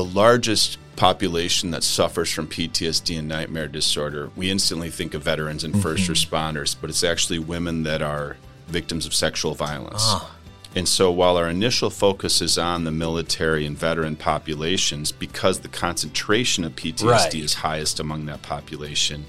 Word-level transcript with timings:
the 0.00 0.14
largest 0.14 0.78
population 0.96 1.70
that 1.72 1.82
suffers 1.84 2.30
from 2.30 2.46
PTSD 2.46 3.18
and 3.18 3.28
nightmare 3.28 3.68
disorder, 3.68 4.30
we 4.34 4.50
instantly 4.50 4.88
think 4.88 5.12
of 5.12 5.20
veterans 5.22 5.62
and 5.62 5.74
1st 5.74 5.80
Mm-hmm. 5.82 6.12
responders, 6.12 6.74
but 6.80 6.88
it's 6.88 7.04
actually 7.04 7.38
women 7.38 7.82
that 7.82 8.00
are 8.00 8.38
victims 8.68 9.04
of 9.04 9.12
sexual 9.12 9.54
violence. 9.54 10.00
Ah. 10.02 10.34
And 10.74 10.88
so, 10.88 11.10
while 11.10 11.36
our 11.36 11.50
initial 11.50 11.90
focus 11.90 12.40
is 12.40 12.56
on 12.56 12.84
the 12.84 12.90
military 12.90 13.66
and 13.66 13.76
veteran 13.76 14.16
populations, 14.16 15.12
because 15.12 15.60
the 15.60 15.68
concentration 15.68 16.64
of 16.64 16.74
PTSD 16.76 17.04
Right. 17.10 17.34
is 17.34 17.54
highest 17.54 18.00
among 18.00 18.24
that 18.26 18.40
population, 18.40 19.26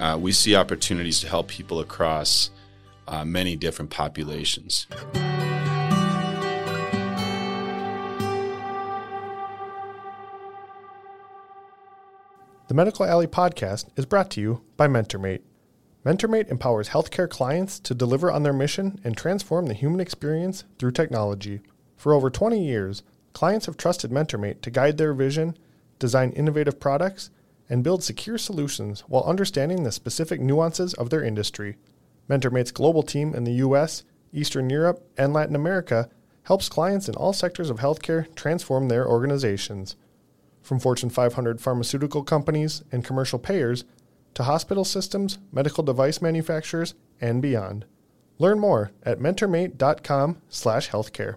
uh, 0.00 0.18
we 0.20 0.32
see 0.32 0.56
opportunities 0.56 1.20
to 1.20 1.28
help 1.28 1.46
people 1.46 1.78
across 1.78 2.50
uh, 3.06 3.24
many 3.24 3.54
different 3.54 3.92
populations. 3.92 4.88
The 12.66 12.72
Medical 12.72 13.04
Alley 13.04 13.26
podcast 13.26 13.88
is 13.94 14.06
brought 14.06 14.30
to 14.30 14.40
you 14.40 14.62
by 14.78 14.88
MentorMate. 14.88 15.42
MentorMate 16.02 16.50
empowers 16.50 16.88
healthcare 16.88 17.28
clients 17.28 17.78
to 17.80 17.94
deliver 17.94 18.30
on 18.30 18.42
their 18.42 18.54
mission 18.54 18.98
and 19.04 19.14
transform 19.14 19.66
the 19.66 19.74
human 19.74 20.00
experience 20.00 20.64
through 20.78 20.92
technology. 20.92 21.60
For 21.98 22.14
over 22.14 22.30
20 22.30 22.64
years, 22.64 23.02
clients 23.34 23.66
have 23.66 23.76
trusted 23.76 24.10
MentorMate 24.10 24.62
to 24.62 24.70
guide 24.70 24.96
their 24.96 25.12
vision, 25.12 25.58
design 25.98 26.30
innovative 26.30 26.80
products, 26.80 27.28
and 27.68 27.84
build 27.84 28.02
secure 28.02 28.38
solutions 28.38 29.00
while 29.08 29.24
understanding 29.24 29.82
the 29.82 29.92
specific 29.92 30.40
nuances 30.40 30.94
of 30.94 31.10
their 31.10 31.22
industry. 31.22 31.76
MentorMate's 32.30 32.72
global 32.72 33.02
team 33.02 33.34
in 33.34 33.44
the 33.44 33.60
US, 33.66 34.04
Eastern 34.32 34.70
Europe, 34.70 35.06
and 35.18 35.34
Latin 35.34 35.54
America 35.54 36.08
helps 36.44 36.70
clients 36.70 37.10
in 37.10 37.14
all 37.14 37.34
sectors 37.34 37.68
of 37.68 37.80
healthcare 37.80 38.34
transform 38.34 38.88
their 38.88 39.06
organizations 39.06 39.96
from 40.64 40.80
Fortune 40.80 41.10
500 41.10 41.60
pharmaceutical 41.60 42.24
companies 42.24 42.82
and 42.90 43.04
commercial 43.04 43.38
payers 43.38 43.84
to 44.32 44.42
hospital 44.42 44.84
systems, 44.84 45.38
medical 45.52 45.84
device 45.84 46.20
manufacturers, 46.20 46.94
and 47.20 47.40
beyond. 47.40 47.84
Learn 48.38 48.58
more 48.58 48.90
at 49.04 49.20
mentormate.com/healthcare. 49.20 51.36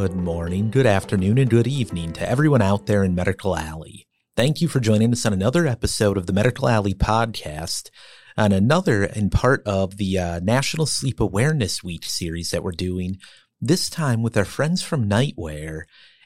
Good 0.00 0.14
morning, 0.14 0.70
good 0.70 0.86
afternoon, 0.86 1.38
and 1.38 1.50
good 1.50 1.66
evening 1.66 2.12
to 2.12 2.30
everyone 2.30 2.62
out 2.62 2.86
there 2.86 3.02
in 3.02 3.16
Medical 3.16 3.56
Alley. 3.56 4.06
Thank 4.36 4.60
you 4.60 4.68
for 4.68 4.78
joining 4.78 5.12
us 5.12 5.26
on 5.26 5.32
another 5.32 5.66
episode 5.66 6.16
of 6.16 6.26
the 6.28 6.32
Medical 6.32 6.68
Alley 6.68 6.94
podcast, 6.94 7.90
and 8.36 8.52
another 8.52 9.02
in 9.02 9.28
part 9.28 9.60
of 9.66 9.96
the 9.96 10.16
uh, 10.16 10.38
National 10.38 10.86
Sleep 10.86 11.18
Awareness 11.18 11.82
Week 11.82 12.04
series 12.04 12.52
that 12.52 12.62
we're 12.62 12.70
doing, 12.70 13.18
this 13.60 13.90
time 13.90 14.22
with 14.22 14.36
our 14.36 14.44
friends 14.44 14.82
from 14.82 15.10
NightWare, 15.10 15.82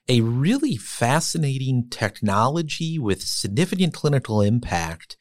a 0.07 0.21
really 0.21 0.77
fascinating 0.77 1.89
technology 1.89 2.99
with 2.99 3.23
significant 3.23 3.95
clinical 3.95 4.43
impact, 4.43 5.17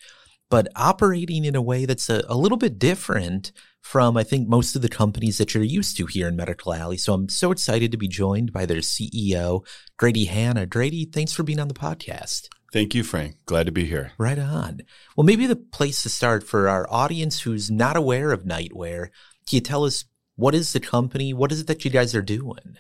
but 0.50 0.68
operating 0.76 1.46
in 1.46 1.56
a 1.56 1.62
way 1.62 1.86
that's 1.86 2.10
a, 2.10 2.22
a 2.28 2.36
little 2.36 2.58
bit 2.58 2.78
different 2.78 3.54
from 3.82 4.16
I 4.16 4.24
think 4.24 4.48
most 4.48 4.76
of 4.76 4.82
the 4.82 4.90
companies 4.90 5.38
that 5.38 5.54
you're 5.54 5.64
used 5.64 5.98
to 5.98 6.06
here 6.06 6.28
in 6.28 6.36
Medical 6.36 6.74
Alley. 6.74 6.98
So 6.98 7.14
I'm 7.14 7.30
so 7.30 7.52
excited 7.52 7.92
to 7.92 7.98
be 7.98 8.08
joined 8.08 8.54
by 8.54 8.66
their 8.66 8.78
CEO, 8.78 9.66
Grady 9.98 10.26
Hannah. 10.26 10.66
Grady, 10.66 11.06
thanks 11.06 11.34
for 11.34 11.44
being 11.44 11.60
on 11.60 11.68
the 11.68 11.74
podcast. 11.74 12.48
Thank 12.72 12.96
you, 12.96 13.04
Frank. 13.04 13.36
Glad 13.46 13.66
to 13.66 13.72
be 13.72 13.86
here. 13.86 14.14
Right 14.18 14.40
on. 14.40 14.82
Well, 15.18 15.26
maybe 15.26 15.46
the 15.46 15.58
place 15.58 16.04
to 16.04 16.10
start 16.10 16.44
for 16.44 16.70
our 16.70 16.88
audience 16.90 17.42
who's 17.42 17.70
not 17.70 17.98
aware 17.98 18.32
of 18.32 18.44
NightWare, 18.44 19.10
can 19.48 19.58
you 19.58 19.62
tell 19.62 19.84
us 19.84 20.06
what 20.36 20.56
is 20.56 20.72
the 20.72 20.80
company? 20.80 21.34
What 21.34 21.52
is 21.52 21.60
it 21.60 21.68
that 21.68 21.84
you 21.84 21.92
guys 21.92 22.16
are 22.16 22.22
doing? 22.22 22.78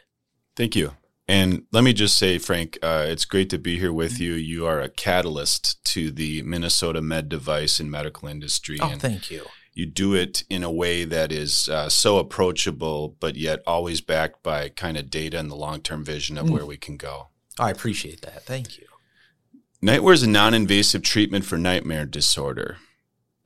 Thank 0.55 0.75
you. 0.75 0.93
And 1.27 1.63
let 1.71 1.83
me 1.83 1.93
just 1.93 2.17
say, 2.17 2.37
Frank, 2.37 2.77
uh, 2.81 3.05
it's 3.07 3.25
great 3.25 3.49
to 3.51 3.57
be 3.57 3.77
here 3.77 3.93
with 3.93 4.19
you. 4.19 4.33
You 4.33 4.65
are 4.65 4.81
a 4.81 4.89
catalyst 4.89 5.83
to 5.85 6.11
the 6.11 6.41
Minnesota 6.41 7.01
med 7.01 7.29
device 7.29 7.79
and 7.79 7.91
medical 7.91 8.27
industry. 8.27 8.77
Oh, 8.81 8.89
and 8.89 9.01
thank 9.01 9.29
you. 9.29 9.45
You 9.73 9.85
do 9.85 10.13
it 10.13 10.43
in 10.49 10.63
a 10.63 10.71
way 10.71 11.05
that 11.05 11.31
is 11.31 11.69
uh, 11.69 11.87
so 11.89 12.17
approachable, 12.17 13.15
but 13.19 13.35
yet 13.35 13.61
always 13.65 14.01
backed 14.01 14.43
by 14.43 14.69
kind 14.69 14.97
of 14.97 15.09
data 15.09 15.39
and 15.39 15.49
the 15.49 15.55
long 15.55 15.81
term 15.81 16.03
vision 16.03 16.37
of 16.37 16.47
Mm. 16.47 16.51
where 16.51 16.65
we 16.65 16.77
can 16.77 16.97
go. 16.97 17.29
I 17.57 17.69
appreciate 17.69 18.21
that. 18.21 18.43
Thank 18.45 18.77
you. 18.77 18.87
NightWare 19.83 20.13
is 20.13 20.23
a 20.23 20.29
non 20.29 20.53
invasive 20.53 21.01
treatment 21.03 21.45
for 21.45 21.57
nightmare 21.57 22.05
disorder. 22.05 22.77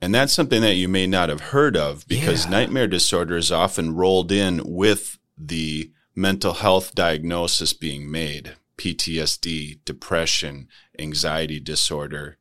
And 0.00 0.14
that's 0.14 0.32
something 0.32 0.60
that 0.60 0.74
you 0.74 0.88
may 0.88 1.06
not 1.06 1.28
have 1.30 1.40
heard 1.40 1.76
of 1.76 2.06
because 2.06 2.44
Yeah. 2.44 2.50
nightmare 2.50 2.86
disorder 2.86 3.36
is 3.36 3.50
often 3.50 3.94
rolled 3.94 4.30
in 4.30 4.60
with 4.64 5.18
the 5.38 5.90
mental 6.14 6.54
health 6.54 6.94
diagnosis 6.94 7.72
being 7.72 8.10
made 8.10 8.56
PTSD, 8.76 9.80
depression, 9.86 10.68
anxiety 10.98 11.58
disorder. 11.60 12.36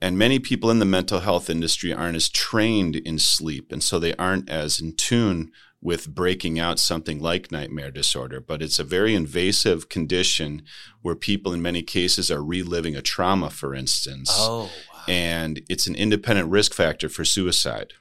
And 0.00 0.16
many 0.16 0.38
people 0.38 0.70
in 0.70 0.78
the 0.78 0.84
mental 0.84 1.20
health 1.20 1.50
industry 1.50 1.92
aren't 1.92 2.16
as 2.16 2.28
trained 2.28 2.96
in 2.96 3.18
sleep. 3.18 3.72
And 3.72 3.82
so 3.82 3.98
they 3.98 4.14
aren't 4.14 4.48
as 4.48 4.80
in 4.80 4.94
tune 4.94 5.50
with 5.80 6.12
breaking 6.14 6.58
out 6.58 6.78
something 6.78 7.20
like 7.20 7.52
nightmare 7.52 7.90
disorder. 7.90 8.40
But 8.40 8.62
it's 8.62 8.78
a 8.78 8.84
very 8.84 9.14
invasive 9.14 9.88
condition 9.88 10.62
where 11.02 11.14
people, 11.14 11.52
in 11.52 11.62
many 11.62 11.82
cases, 11.82 12.30
are 12.30 12.42
reliving 12.42 12.96
a 12.96 13.02
trauma, 13.02 13.50
for 13.50 13.74
instance 13.74 14.30
Oh, 14.32 14.62
wow. 14.92 15.02
and 15.08 15.60
it's 15.68 15.86
an 15.86 15.94
independent 15.94 16.48
risk 16.50 16.74
factor 16.74 17.08
for 17.08 17.24
suicide. 17.24 17.92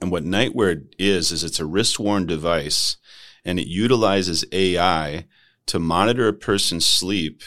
And 0.00 0.10
what 0.10 0.24
NightWare 0.24 0.84
is 0.98 1.30
is 1.30 1.44
it's 1.44 1.60
a 1.60 1.66
wrist-worn 1.66 2.26
device, 2.26 2.96
and 3.44 3.60
it 3.60 3.68
utilizes 3.68 4.44
AI 4.50 5.26
to 5.66 5.78
monitor 5.78 6.26
a 6.26 6.32
person's 6.32 6.84
sleep 6.86 7.42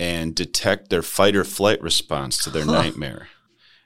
and 0.00 0.34
detect 0.34 0.88
their 0.88 1.02
fight 1.02 1.36
or 1.36 1.44
flight 1.44 1.80
response 1.82 2.42
to 2.42 2.48
their 2.50 2.64
Huh. 2.64 2.72
nightmare. 2.72 3.28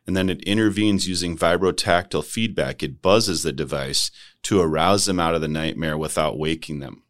And 0.07 0.17
then 0.17 0.31
it 0.31 0.43
intervenes 0.45 1.09
using 1.09 1.37
vibrotactile 1.37 2.25
feedback. 2.25 2.83
It 2.85 3.03
buzzes 3.03 3.43
the 3.43 3.53
device 3.53 4.11
to 4.45 4.61
arouse 4.61 5.07
them 5.07 5.19
out 5.19 5.35
of 5.35 5.41
the 5.41 5.49
nightmare 5.49 5.99
without 5.99 6.39
waking 6.39 6.79
them. 6.79 7.03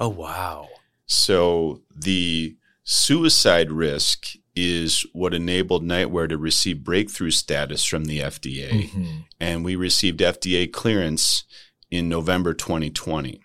oh, 0.00 0.08
wow. 0.08 0.68
So 1.06 1.82
the 1.94 2.54
suicide 2.84 3.72
risk 3.72 4.28
is 4.54 5.04
what 5.12 5.34
enabled 5.34 5.82
NightWare 5.84 6.28
to 6.28 6.38
receive 6.38 6.84
breakthrough 6.84 7.32
status 7.32 7.84
from 7.84 8.04
the 8.04 8.20
FDA. 8.22 8.70
Mhm. 8.88 9.24
And 9.40 9.64
we 9.64 9.74
received 9.74 10.20
FDA 10.22 10.66
clearance 10.68 11.42
in 11.90 12.08
November 12.08 12.54
2020. 12.54 13.40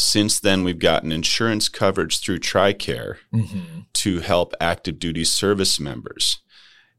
Since 0.00 0.38
then, 0.38 0.62
we've 0.62 0.78
gotten 0.78 1.10
insurance 1.10 1.68
coverage 1.68 2.20
through 2.20 2.38
TRICARE 2.38 3.16
Mhm. 3.34 3.86
to 3.94 4.20
help 4.20 4.54
active 4.60 4.98
duty 5.00 5.24
service 5.24 5.80
members. 5.80 6.38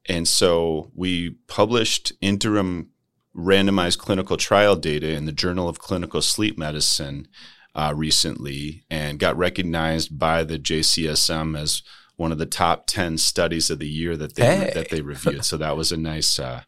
And 0.06 0.28
so 0.28 0.92
we 0.94 1.32
published 1.48 2.12
interim 2.20 2.90
randomized 3.36 4.00
clinical 4.00 4.36
trial 4.36 4.76
data 4.76 5.08
in 5.12 5.26
the 5.26 5.32
Journal 5.32 5.70
of 5.70 5.80
Clinical 5.80 6.22
Sleep 6.22 6.58
Medicine 6.58 7.28
uh, 7.76 7.94
recently 7.96 8.84
and 8.90 9.20
got 9.20 9.38
recognized 9.38 10.18
by 10.20 10.44
the 10.44 10.58
JCSM 10.60 11.56
as 11.56 11.84
one 12.18 12.32
of 12.34 12.38
the 12.40 12.46
top 12.48 12.86
10 12.88 13.18
studies 13.18 13.70
of 13.70 13.80
the 13.80 13.88
year 13.88 14.18
that 14.18 14.36
they 14.36 14.44
Hey. 14.58 14.72
that 14.74 14.90
they 14.90 15.02
reviewed. 15.14 15.46
so 15.46 15.56
that 15.56 15.78
was 15.78 15.92
a 15.92 15.98
nice 15.98 16.38
uh, 16.40 16.64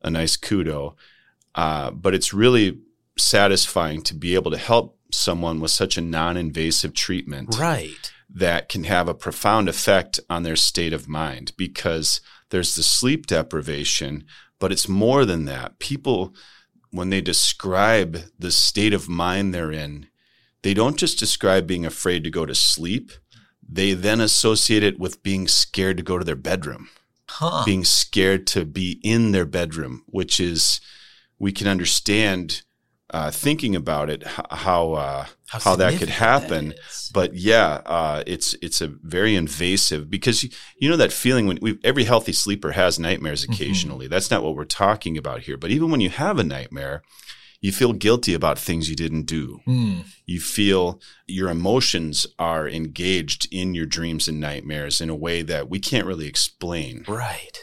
a 0.00 0.08
nice 0.10 0.36
kudo. 0.38 0.94
Uh, 1.54 1.90
but 1.90 2.14
it's 2.14 2.32
really 2.32 2.78
satisfying 3.18 4.00
to 4.02 4.14
be 4.14 4.34
able 4.36 4.50
to 4.52 4.56
help 4.56 4.95
someone 5.12 5.60
with 5.60 5.70
such 5.70 5.96
a 5.96 6.00
non-invasive 6.02 6.94
treatment 6.94 7.56
Right. 7.58 8.12
that 8.28 8.68
can 8.68 8.84
have 8.84 9.08
a 9.08 9.14
profound 9.14 9.68
effect 9.68 10.20
on 10.28 10.42
their 10.42 10.56
state 10.56 10.92
of 10.92 11.08
mind 11.08 11.52
because 11.56 12.20
there's 12.50 12.74
the 12.74 12.82
sleep 12.82 13.26
deprivation, 13.26 14.24
but 14.58 14.72
it's 14.72 14.88
more 14.88 15.24
than 15.24 15.44
that. 15.46 15.78
People, 15.78 16.34
when 16.90 17.10
they 17.10 17.20
describe 17.20 18.22
the 18.38 18.50
state 18.50 18.94
of 18.94 19.08
mind 19.08 19.52
they're 19.54 19.72
in, 19.72 20.06
they 20.62 20.74
don't 20.74 20.96
just 20.96 21.18
describe 21.18 21.66
being 21.66 21.84
afraid 21.86 22.24
to 22.24 22.30
go 22.30 22.46
to 22.46 22.54
sleep. 22.54 23.12
They 23.68 23.92
then 23.94 24.20
associate 24.20 24.82
it 24.82 24.98
with 24.98 25.22
being 25.22 25.46
scared 25.48 25.96
to 25.96 26.02
go 26.02 26.18
to 26.18 26.24
their 26.24 26.36
bedroom, 26.36 26.88
Huh. 27.28 27.64
being 27.64 27.84
scared 27.84 28.46
to 28.48 28.64
be 28.64 29.00
in 29.02 29.32
their 29.32 29.44
bedroom, 29.44 30.02
which 30.06 30.38
is, 30.40 30.80
we 31.38 31.52
can 31.52 31.66
understand 31.66 32.62
uh, 33.16 33.30
thinking 33.30 33.74
about 33.76 34.06
it, 34.14 34.22
how, 34.66 34.92
uh, 35.06 35.24
how, 35.48 35.76
that 35.76 35.98
could 35.98 36.08
happen 36.10 36.64
that 36.68 36.78
but 37.12 37.28
yeah, 37.34 37.70
uh, 37.98 38.22
it's 38.26 38.48
it's 38.66 38.80
a 38.82 38.88
very 39.16 39.34
invasive 39.36 40.02
because 40.16 40.42
you, 40.42 40.50
you 40.80 40.88
know 40.90 40.98
that 40.98 41.12
feeling 41.12 41.44
when 41.46 41.58
every 41.90 42.04
healthy 42.04 42.32
sleeper 42.32 42.72
has 42.72 42.98
nightmares 42.98 43.40
Mm-hmm. 43.42 43.52
occasionally. 43.54 44.08
That's 44.08 44.30
not 44.30 44.42
what 44.42 44.56
we're 44.56 44.76
talking 44.86 45.16
about 45.18 45.40
here. 45.46 45.56
But 45.56 45.70
even 45.70 45.90
when 45.90 46.02
you 46.02 46.10
have 46.10 46.38
a 46.40 46.44
nightmare, 46.44 47.02
You 47.66 47.72
feel 47.72 47.94
guilty 47.94 48.34
about 48.34 48.58
things 48.58 48.88
you 48.90 48.96
didn't 48.96 49.26
do. 49.26 49.60
Mm. 49.66 50.04
You 50.26 50.40
feel 50.40 51.00
your 51.26 51.48
emotions 51.50 52.26
are 52.38 52.68
engaged 52.68 53.48
in 53.50 53.74
your 53.74 53.86
dreams 53.86 54.28
and 54.28 54.38
nightmares 54.40 55.00
in 55.00 55.08
a 55.10 55.16
way 55.26 55.42
that 55.44 55.64
we 55.70 55.78
can't 55.80 56.06
really 56.06 56.28
explain. 56.28 57.04
Right. 57.08 57.56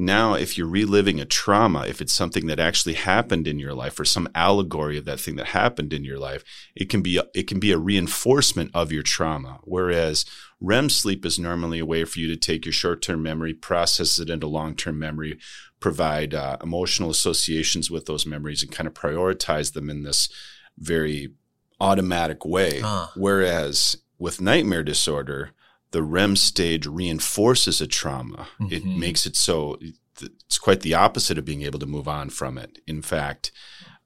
Now, 0.00 0.32
if 0.32 0.56
you're 0.56 0.66
reliving 0.66 1.20
a 1.20 1.26
trauma, 1.26 1.84
if 1.86 2.00
it's 2.00 2.14
something 2.14 2.46
that 2.46 2.58
actually 2.58 2.94
happened 2.94 3.46
in 3.46 3.58
your 3.58 3.74
life 3.74 4.00
or 4.00 4.06
some 4.06 4.30
allegory 4.34 4.96
of 4.96 5.04
that 5.04 5.20
thing 5.20 5.36
that 5.36 5.48
happened 5.48 5.92
in 5.92 6.04
your 6.04 6.18
life, 6.18 6.42
it 6.74 6.88
can 6.88 7.02
be 7.02 7.20
it 7.34 7.46
can 7.46 7.60
be 7.60 7.70
a 7.70 7.76
reinforcement 7.76 8.70
of 8.72 8.92
your 8.92 9.02
trauma. 9.02 9.58
Whereas 9.62 10.24
REM 10.58 10.88
sleep 10.88 11.26
is 11.26 11.38
normally 11.38 11.80
a 11.80 11.84
way 11.84 12.06
for 12.06 12.18
you 12.18 12.28
to 12.28 12.36
take 12.38 12.64
your 12.64 12.72
short-term 12.72 13.22
memory, 13.22 13.52
process 13.52 14.18
it 14.18 14.30
into 14.30 14.46
long-term 14.46 14.98
memory, 14.98 15.38
provide 15.80 16.32
uh, 16.32 16.56
emotional 16.62 17.10
associations 17.10 17.90
with 17.90 18.06
those 18.06 18.24
memories, 18.24 18.62
and 18.62 18.72
kind 18.72 18.86
of 18.86 18.94
prioritize 18.94 19.74
them 19.74 19.90
in 19.90 20.02
this 20.02 20.30
very 20.78 21.34
automatic 21.78 22.46
way. 22.46 22.80
Ah. 22.82 23.12
Whereas 23.16 23.98
with 24.18 24.40
nightmare 24.40 24.82
disorder, 24.82 25.50
the 25.92 26.02
REM 26.02 26.36
stage 26.36 26.86
reinforces 26.86 27.80
a 27.80 27.86
trauma. 27.86 28.48
It 28.70 28.84
Mhm. 28.84 28.96
makes 28.98 29.26
it 29.26 29.36
so 29.36 29.78
it's 30.22 30.58
quite 30.58 30.80
the 30.80 30.94
opposite 30.94 31.38
of 31.38 31.44
being 31.44 31.62
able 31.62 31.78
to 31.78 31.86
move 31.86 32.06
on 32.06 32.28
from 32.30 32.58
it. 32.58 32.78
In 32.86 33.00
fact, 33.02 33.50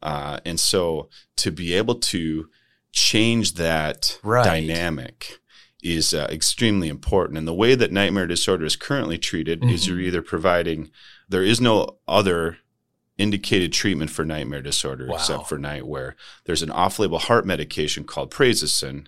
uh, 0.03 0.39
and 0.45 0.61
so 0.61 1.09
to 1.37 1.51
be 1.51 1.75
able 1.75 1.97
to 1.97 2.49
change 2.93 3.55
that 3.55 4.19
Right. 4.23 4.45
dynamic 4.45 5.41
is 5.83 6.15
uh, 6.15 6.27
extremely 6.31 6.89
important. 6.89 7.37
And 7.37 7.47
the 7.49 7.53
way 7.53 7.75
that 7.75 7.93
nightmare 7.93 8.27
disorder 8.29 8.65
is 8.65 8.77
currently 8.77 9.19
treated 9.19 9.65
is 9.65 9.85
Mhm. 9.85 9.89
you're 9.89 10.01
either 10.01 10.23
providing 10.23 10.91
there 11.29 11.43
is 11.43 11.61
no 11.61 11.99
other 12.07 12.59
indicated 13.19 13.73
treatment 13.73 14.11
for 14.11 14.25
nightmare 14.25 14.63
disorder 14.63 15.07
Wow. 15.09 15.17
except 15.17 15.49
for 15.49 15.59
NightWare. 15.59 16.15
There's 16.47 16.63
an 16.63 16.71
off-label 16.71 17.19
heart 17.19 17.45
medication 17.47 18.05
called 18.05 18.31
Prazosin. 18.33 19.07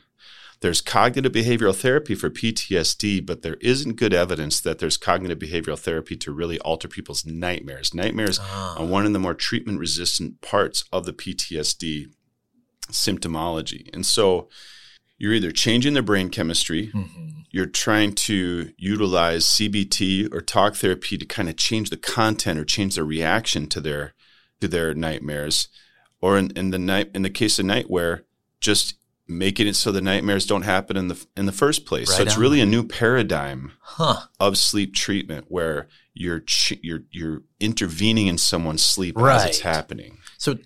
There's 0.67 0.81
cognitive 0.81 1.31
behavioral 1.31 1.77
therapy 1.77 2.17
for 2.17 2.29
PTSD, 2.29 3.25
but 3.25 3.43
there 3.43 3.55
isn't 3.61 3.95
good 3.95 4.13
evidence 4.13 4.59
that 4.59 4.81
there's 4.81 4.97
cognitive 4.97 5.39
behavioral 5.39 5.79
therapy 5.79 6.17
to 6.17 6.33
really 6.33 6.59
alter 6.59 6.89
people's 6.89 7.25
nightmares. 7.25 7.95
Nightmares 7.95 8.41
Ah. 8.43 8.75
are 8.77 8.85
one 8.85 9.07
of 9.07 9.13
the 9.13 9.21
more 9.21 9.33
treatment 9.33 9.79
resistant 9.79 10.41
parts 10.41 10.83
of 10.91 11.07
the 11.07 11.13
PTSD 11.13 12.09
symptomology. 12.91 13.89
And 13.95 14.05
so 14.05 14.49
you're 15.19 15.35
either 15.35 15.53
changing 15.53 15.95
their 15.95 16.03
brain 16.03 16.31
chemistry, 16.31 16.91
Mhm. 16.93 17.45
you're 17.53 17.67
trying 17.67 18.13
to 18.27 18.73
utilize 18.77 19.47
CBT 19.47 20.27
or 20.33 20.41
talk 20.41 20.75
therapy 20.75 21.17
to 21.17 21.25
kind 21.25 21.49
of 21.49 21.55
change 21.57 21.91
the 21.91 21.97
content 21.97 22.59
or 22.59 22.65
change 22.65 22.97
their 22.97 23.05
reaction 23.05 23.69
to 23.69 23.81
their 23.81 24.15
to 24.61 24.67
their 24.67 24.95
nightmares, 24.95 25.69
or 26.21 26.37
in, 26.37 26.51
in 26.57 26.71
the 26.73 26.79
night 26.81 27.13
in 27.15 27.23
the 27.23 27.31
case 27.31 27.57
of 27.61 27.67
NightWare, 27.67 28.23
just 28.61 28.95
making 29.29 29.67
it 29.67 29.75
so 29.75 29.91
the 29.93 30.01
nightmares 30.01 30.47
don't 30.47 30.63
happen 30.63 30.97
in 30.97 31.09
the 31.09 31.27
in 31.37 31.47
the 31.47 31.53
first 31.53 31.85
place. 31.87 32.15
so 32.15 32.23
it's 32.23 32.35
on. 32.37 32.41
really 32.41 32.61
a 32.61 32.67
new 32.67 32.85
paradigm 32.87 33.73
Huh. 33.81 34.23
of 34.39 34.57
sleep 34.57 34.95
treatment 34.95 35.47
where 35.49 35.89
you're 36.15 36.41
ch- 36.41 36.79
you're 36.83 37.03
you're 37.11 37.43
intervening 37.61 38.27
in 38.29 38.39
someone's 38.39 38.83
sleep 38.85 39.19
as 39.19 39.45
it's 39.45 39.61
happening. 39.61 40.19
So, 40.39 40.59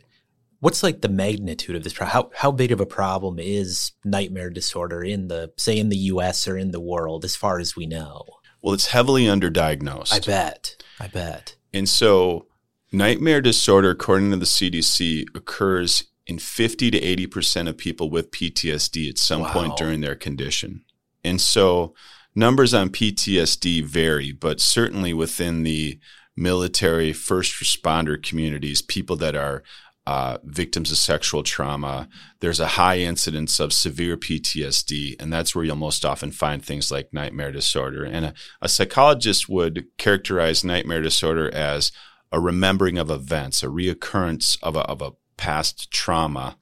what's 0.60 0.82
like 0.82 1.00
the 1.00 1.08
magnitude 1.08 1.74
of 1.74 1.84
this? 1.84 1.92
pro- 1.94 2.06
How 2.06 2.30
how 2.34 2.50
big 2.52 2.70
of 2.70 2.80
a 2.80 2.86
problem 2.86 3.38
is 3.38 3.92
nightmare 4.04 4.50
disorder 4.50 5.02
in 5.02 5.28
the 5.28 5.52
say 5.56 5.78
in 5.78 5.88
the 5.88 5.96
U.S. 6.12 6.46
or 6.46 6.56
in 6.58 6.70
the 6.70 6.80
world, 6.80 7.24
as 7.24 7.34
far 7.36 7.58
as 7.58 7.74
we 7.74 7.86
know? 7.86 8.24
Well, 8.62 8.74
it's 8.74 8.88
heavily 8.88 9.24
underdiagnosed. 9.24 10.12
I 10.12 10.18
bet. 10.20 10.76
I 11.00 11.06
bet. 11.08 11.56
And 11.72 11.88
so, 11.88 12.46
nightmare 12.92 13.40
disorder, 13.40 13.90
according 13.90 14.30
to 14.32 14.36
the 14.36 14.44
CDC, 14.44 15.24
occurs 15.34 16.04
in 16.30 16.38
50 16.38 16.92
to 16.92 17.00
80% 17.00 17.68
of 17.68 17.76
people 17.76 18.08
with 18.08 18.30
PTSD 18.30 19.10
at 19.10 19.18
some 19.18 19.42
Wow. 19.42 19.52
point 19.52 19.76
during 19.76 20.00
their 20.00 20.14
condition. 20.14 20.84
And 21.24 21.40
so, 21.40 21.92
numbers 22.36 22.72
on 22.72 22.90
PTSD 22.90 23.82
vary, 23.84 24.30
but 24.30 24.60
certainly 24.60 25.12
within 25.12 25.64
the 25.64 25.98
military, 26.36 27.12
first 27.12 27.60
responder 27.60 28.22
communities, 28.22 28.80
people 28.80 29.16
that 29.16 29.34
are 29.34 29.64
uh, 30.06 30.38
victims 30.44 30.92
of 30.92 30.96
sexual 30.98 31.42
trauma, 31.42 32.08
there's 32.38 32.60
a 32.60 32.68
high 32.78 32.98
incidence 32.98 33.58
of 33.58 33.72
severe 33.72 34.16
PTSD, 34.16 35.20
and 35.20 35.32
that's 35.32 35.54
where 35.54 35.64
you'll 35.64 35.76
most 35.76 36.04
often 36.04 36.30
find 36.30 36.64
things 36.64 36.92
like 36.92 37.12
nightmare 37.12 37.52
disorder. 37.52 38.04
And 38.04 38.26
a, 38.26 38.34
a 38.62 38.68
psychologist 38.68 39.48
would 39.48 39.86
characterize 39.98 40.64
nightmare 40.64 41.02
disorder 41.02 41.52
as 41.52 41.90
a 42.32 42.38
remembering 42.40 42.98
of 42.98 43.10
events, 43.10 43.62
a 43.62 43.66
reoccurrence 43.66 44.56
of 44.62 44.76
a, 44.76 44.80
of 44.82 45.02
a 45.02 45.12
past 45.40 45.90
trauma 45.90 46.56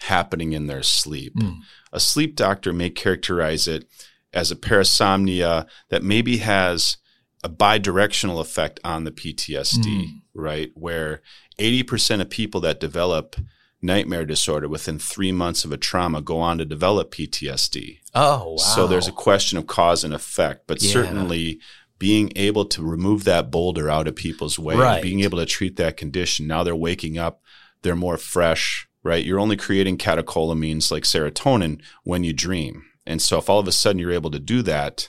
happening 0.00 0.52
in 0.52 0.66
their 0.66 0.82
sleep. 0.82 1.34
Mm. 1.36 1.60
A 1.92 2.00
sleep 2.00 2.34
doctor 2.34 2.72
may 2.72 2.90
characterize 2.90 3.68
it 3.68 3.88
as 4.32 4.50
a 4.50 4.56
parasomnia 4.56 5.66
that 5.90 6.02
maybe 6.02 6.38
has 6.38 6.96
a 7.44 7.48
bidirectional 7.48 8.40
effect 8.40 8.80
on 8.82 9.04
the 9.04 9.12
PTSD, 9.12 9.84
Mm. 9.86 10.08
right? 10.34 10.70
Where 10.74 11.22
80% 11.58 12.20
of 12.20 12.28
people 12.28 12.60
that 12.62 12.80
develop 12.80 13.36
nightmare 13.80 14.24
disorder 14.26 14.68
within 14.68 14.98
three 14.98 15.30
months 15.32 15.64
of 15.64 15.70
a 15.72 15.76
trauma 15.76 16.20
go 16.20 16.38
on 16.40 16.58
to 16.58 16.64
develop 16.64 17.12
PTSD. 17.12 17.98
Oh, 18.14 18.52
wow. 18.52 18.56
So 18.56 18.86
there's 18.88 19.06
a 19.06 19.12
question 19.12 19.58
of 19.58 19.66
cause 19.68 20.02
and 20.02 20.12
effect, 20.14 20.66
but 20.66 20.82
Yeah. 20.82 20.90
certainly 20.92 21.60
being 21.98 22.32
able 22.36 22.64
to 22.66 22.82
remove 22.82 23.24
that 23.24 23.50
boulder 23.50 23.88
out 23.88 24.08
of 24.08 24.16
people's 24.16 24.58
way, 24.58 24.74
Right. 24.74 25.02
being 25.02 25.20
able 25.20 25.38
to 25.38 25.46
treat 25.46 25.76
that 25.76 25.96
condition. 25.96 26.46
Now 26.46 26.64
they're 26.64 26.74
waking 26.76 27.16
up, 27.16 27.40
they're 27.86 27.94
more 27.96 28.18
fresh, 28.18 28.88
right? 29.04 29.24
You're 29.24 29.38
only 29.38 29.56
creating 29.56 29.96
catecholamines 29.98 30.90
like 30.90 31.04
serotonin 31.04 31.80
when 32.02 32.24
you 32.24 32.32
dream. 32.32 32.84
And 33.06 33.22
so 33.22 33.38
if 33.38 33.48
all 33.48 33.60
of 33.60 33.68
a 33.68 33.72
sudden 33.72 34.00
you're 34.00 34.10
able 34.10 34.32
to 34.32 34.40
do 34.40 34.60
that, 34.62 35.08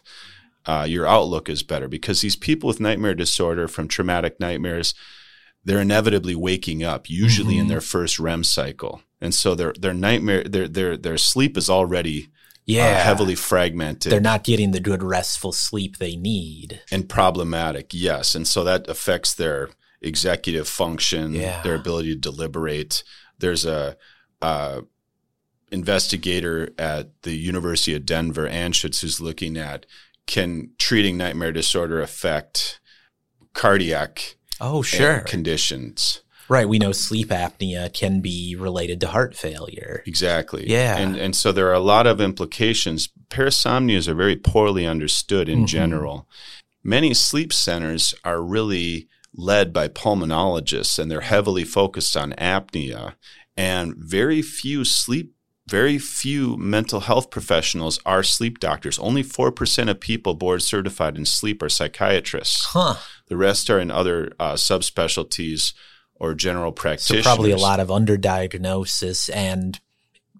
uh, 0.67 0.85
your 0.87 1.07
outlook 1.07 1.49
is 1.49 1.63
better 1.63 1.87
because 1.87 2.21
these 2.21 2.35
people 2.35 2.67
with 2.67 2.79
nightmare 2.79 3.15
disorder 3.15 3.67
from 3.67 3.87
traumatic 3.87 4.39
nightmares, 4.39 4.93
they're 5.65 5.81
inevitably 5.81 6.35
waking 6.35 6.83
up, 6.83 7.09
usually 7.09 7.57
in 7.57 7.65
Mhm. 7.65 7.69
their 7.69 7.81
first 7.81 8.19
REM 8.19 8.43
cycle. 8.43 9.01
And 9.19 9.33
so 9.33 9.55
their 9.55 9.73
their 9.73 9.93
nightmare 9.95 10.43
their 10.43 10.67
their 10.67 10.95
their 10.95 11.17
sleep 11.17 11.57
is 11.57 11.67
already 11.69 12.29
yeah. 12.67 12.89
uh, 12.99 13.03
heavily 13.03 13.33
fragmented 13.33 14.11
They're 14.11 14.19
not 14.21 14.43
getting 14.43 14.71
the 14.71 14.79
good 14.79 15.01
restful 15.01 15.51
sleep 15.53 15.97
they 15.97 16.15
need. 16.15 16.81
and 16.91 17.09
problematic. 17.09 17.87
Yes, 17.93 18.35
and 18.35 18.47
so 18.47 18.63
that 18.63 18.87
affects 18.87 19.33
their 19.33 19.69
executive 20.01 20.67
function, 20.67 21.33
Yeah. 21.33 21.61
their 21.63 21.75
ability 21.75 22.13
to 22.13 22.19
deliberate. 22.19 23.03
There's 23.39 23.65
a, 23.65 23.97
uh 24.41 24.81
investigator 25.71 26.69
at 26.77 27.09
the 27.23 27.35
University 27.35 27.93
of 27.93 28.05
Denver, 28.05 28.47
Anschutz, 28.47 29.01
who's 29.01 29.19
looking 29.19 29.57
at 29.57 29.85
can 30.25 30.69
treating 30.77 31.17
nightmare 31.17 31.51
disorder 31.51 32.01
affect 32.01 32.79
cardiac 33.53 34.35
Oh, 34.59 34.79
uh, 34.79 34.83
sure. 34.83 35.19
conditions. 35.21 36.21
right. 36.49 36.69
We 36.69 36.79
know 36.79 36.93
sleep 36.93 37.27
apnea 37.27 37.93
can 37.93 38.21
be 38.21 38.55
related 38.57 39.01
to 39.01 39.07
heart 39.09 39.35
failure. 39.35 40.01
Exactly. 40.05 40.69
Yeah. 40.69 40.97
And 40.97 41.17
and 41.17 41.35
so 41.35 41.51
there 41.51 41.67
are 41.67 41.73
a 41.73 41.79
lot 41.81 42.07
of 42.07 42.21
implications. 42.21 43.09
Parasomnias 43.29 44.07
are 44.07 44.15
very 44.15 44.37
poorly 44.37 44.85
understood 44.85 45.49
in 45.49 45.63
Mhm. 45.63 45.67
general. 45.67 46.29
Many 46.83 47.13
sleep 47.13 47.51
centers 47.51 48.13
are 48.23 48.41
really 48.41 49.09
led 49.37 49.71
by 49.71 49.87
pulmonologists 49.87 50.97
and 50.99 51.09
they're 51.09 51.21
heavily 51.21 51.63
focused 51.63 52.17
on 52.17 52.33
apnea 52.33 53.13
and 53.55 53.95
very 53.95 54.41
few 54.41 54.83
sleep 54.83 55.33
very 55.67 55.97
few 55.97 56.55
mental 56.55 57.01
health 57.01 57.29
professionals 57.29 57.99
are 58.05 58.23
sleep 58.23 58.59
doctors. 58.59 58.97
Only 58.99 59.21
4% 59.21 59.89
of 59.89 59.99
people 59.99 60.33
board 60.33 60.61
certified 60.63 61.17
in 61.17 61.25
sleep 61.25 61.61
are 61.61 61.67
psychiatrists. 61.67 62.67
Huh. 62.67 62.95
The 63.27 63.35
rest 63.35 63.69
are 63.69 63.77
in 63.77 63.91
other 63.91 64.31
uh, 64.39 64.53
subspecialties 64.53 65.73
or 66.15 66.33
general 66.33 66.71
So 66.71 67.21
probably 67.21 67.51
a 67.51 67.57
lot 67.57 67.81
of 67.81 67.89
underdiagnosis 67.89 69.29
and 69.33 69.79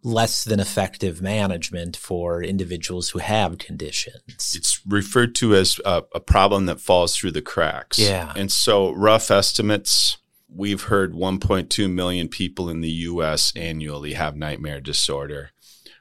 less 0.07 0.43
than 0.43 0.59
effective 0.59 1.21
management 1.21 1.97
for 1.97 2.41
individuals 2.41 3.09
who 3.09 3.19
have 3.19 3.57
conditions. 3.57 4.53
it's 4.55 4.81
referred 4.87 5.35
to 5.35 5.53
as 5.53 5.79
a, 5.85 6.03
a 6.15 6.19
problem 6.19 6.65
that 6.65 6.79
falls 6.79 7.15
through 7.15 7.31
the 7.31 7.41
cracks. 7.41 7.99
Yeah. 7.99 8.31
And 8.35 8.51
so, 8.51 8.91
rough 8.91 9.29
estimates 9.29 10.17
we've 10.49 10.83
heard 10.83 11.13
1.2 11.13 11.91
million 11.91 12.27
people 12.27 12.69
in 12.69 12.81
the 12.81 12.89
US 12.89 13.53
annually 13.55 14.13
have 14.13 14.35
nightmare 14.35 14.79
disorder. 14.79 15.51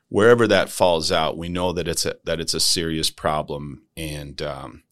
Wherever 0.08 0.46
that 0.46 0.70
falls 0.70 1.10
out, 1.10 1.36
we 1.36 1.48
know 1.48 1.72
that 1.72 1.88
it's 1.88 2.06
a, 2.06 2.16
that 2.24 2.40
it's 2.40 2.54
a 2.54 2.60
serious 2.60 3.10
problem. 3.10 3.82
And 3.96 4.40
um, 4.40 4.84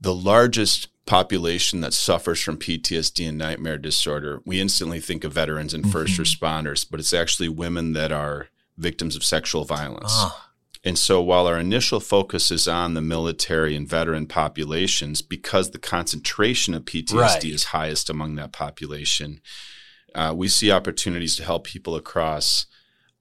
the 0.00 0.14
largest 0.14 0.88
population 1.06 1.80
that 1.80 1.92
suffers 1.92 2.40
from 2.40 2.56
PTSD 2.58 3.28
and 3.28 3.38
nightmare 3.38 3.78
disorder, 3.78 4.40
we 4.44 4.60
instantly 4.60 5.00
think 5.00 5.24
of 5.24 5.32
veterans 5.32 5.74
and 5.74 5.90
1st 5.90 6.16
Mhm. 6.18 6.24
responders, 6.24 6.86
but 6.88 7.00
it's 7.00 7.12
actually 7.12 7.48
women 7.48 7.92
that 7.94 8.12
are 8.12 8.48
victims 8.78 9.16
of 9.16 9.24
sexual 9.24 9.64
violence. 9.64 10.12
Ah, 10.12 10.48
And 10.84 10.98
so 10.98 11.22
while 11.22 11.46
our 11.46 11.60
initial 11.60 12.00
focus 12.00 12.50
is 12.50 12.66
on 12.66 12.94
the 12.94 13.00
military 13.00 13.76
and 13.76 13.88
veteran 13.88 14.26
populations, 14.26 15.22
because 15.22 15.70
the 15.70 15.78
concentration 15.78 16.74
of 16.74 16.84
PTSD 16.84 17.16
Right. 17.50 17.54
is 17.54 17.64
highest 17.66 18.10
among 18.10 18.34
that 18.34 18.50
population, 18.52 19.40
uh, 20.12 20.32
we 20.36 20.48
see 20.48 20.72
opportunities 20.72 21.36
to 21.36 21.44
help 21.44 21.64
people 21.64 21.94
across 21.94 22.66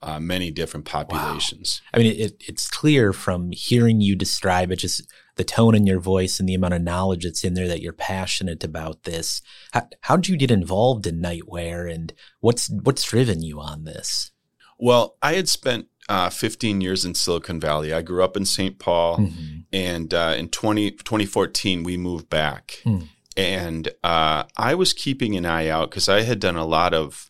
uh, 0.04 0.20
many 0.20 0.50
different 0.50 0.88
populations. 0.88 1.82
Wow. 1.94 2.00
I 2.00 2.04
mean, 2.04 2.20
it, 2.20 2.36
it's 2.48 2.68
clear 2.68 3.14
from 3.14 3.52
hearing 3.52 4.02
you 4.02 4.16
describe 4.16 4.72
it, 4.72 4.78
just 4.78 5.04
the 5.36 5.44
tone 5.44 5.76
in 5.76 5.88
your 5.88 6.00
voice 6.00 6.40
and 6.40 6.48
the 6.48 6.54
amount 6.54 6.74
of 6.74 6.82
knowledge 6.82 7.24
that's 7.24 7.44
in 7.44 7.54
there 7.54 7.68
that 7.68 7.82
you're 7.82 7.94
passionate 7.94 8.64
about 8.64 9.04
this. 9.04 9.42
How, 9.72 9.88
how 10.02 10.16
did 10.18 10.30
you 10.30 10.38
get 10.38 10.52
involved 10.52 11.08
in 11.08 11.22
NightWare 11.22 11.92
and 11.94 12.14
what's, 12.40 12.70
what's 12.70 13.04
driven 13.04 13.42
you 13.42 13.60
on 13.60 13.84
this? 13.84 14.32
Well, 14.78 15.16
I 15.22 15.34
had 15.34 15.48
spent 15.48 15.88
uh, 16.10 16.30
15 16.30 16.82
years 16.82 17.06
in 17.06 17.16
Silicon 17.16 17.60
Valley. 17.60 17.94
I 17.94 18.02
grew 18.02 18.24
up 18.24 18.36
in 18.36 18.46
St. 18.46 18.80
Paul, 18.80 19.20
mm-hmm. 19.20 19.60
and 19.72 20.14
uh, 20.14 20.36
in 20.38 20.50
20, 20.50 20.92
2014, 20.92 21.84
we 21.84 21.98
moved 21.98 22.30
back. 22.30 22.80
Mm. 22.84 23.08
And 23.38 23.90
uh, 24.04 24.44
I 24.58 24.76
was 24.76 24.94
keeping 24.94 25.38
an 25.38 25.46
eye 25.46 25.70
out 25.70 25.90
because 25.90 26.10
I 26.10 26.22
had 26.22 26.40
done 26.40 26.58
a 26.58 26.66
lot 26.66 26.94
of 26.94 27.30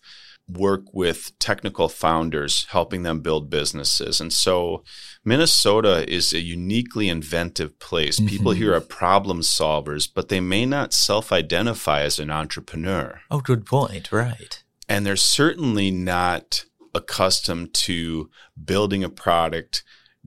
work 0.57 0.93
with 0.93 1.37
technical 1.39 1.89
founders, 1.89 2.65
helping 2.69 3.03
them 3.03 3.21
build 3.21 3.49
businesses. 3.49 4.19
And 4.19 4.31
so 4.31 4.83
Minnesota 5.23 6.09
is 6.11 6.33
a 6.33 6.41
uniquely 6.41 7.09
inventive 7.09 7.79
place. 7.79 8.19
Mm-hmm. 8.19 8.27
People 8.27 8.51
here 8.51 8.73
are 8.73 8.81
problem 8.81 9.41
solvers, 9.41 10.09
but 10.13 10.29
they 10.29 10.39
may 10.39 10.65
not 10.65 10.93
self 10.93 11.31
identify 11.31 12.01
as 12.01 12.19
an 12.19 12.29
entrepreneur. 12.29 13.21
Oh, 13.29 13.39
good 13.39 13.65
point. 13.65 14.11
Right. 14.11 14.63
And 14.89 15.05
they're 15.05 15.15
certainly 15.15 15.91
not 15.91 16.65
accustomed 16.93 17.73
to 17.73 18.29
building 18.63 19.03
a 19.03 19.09
product, 19.09 19.83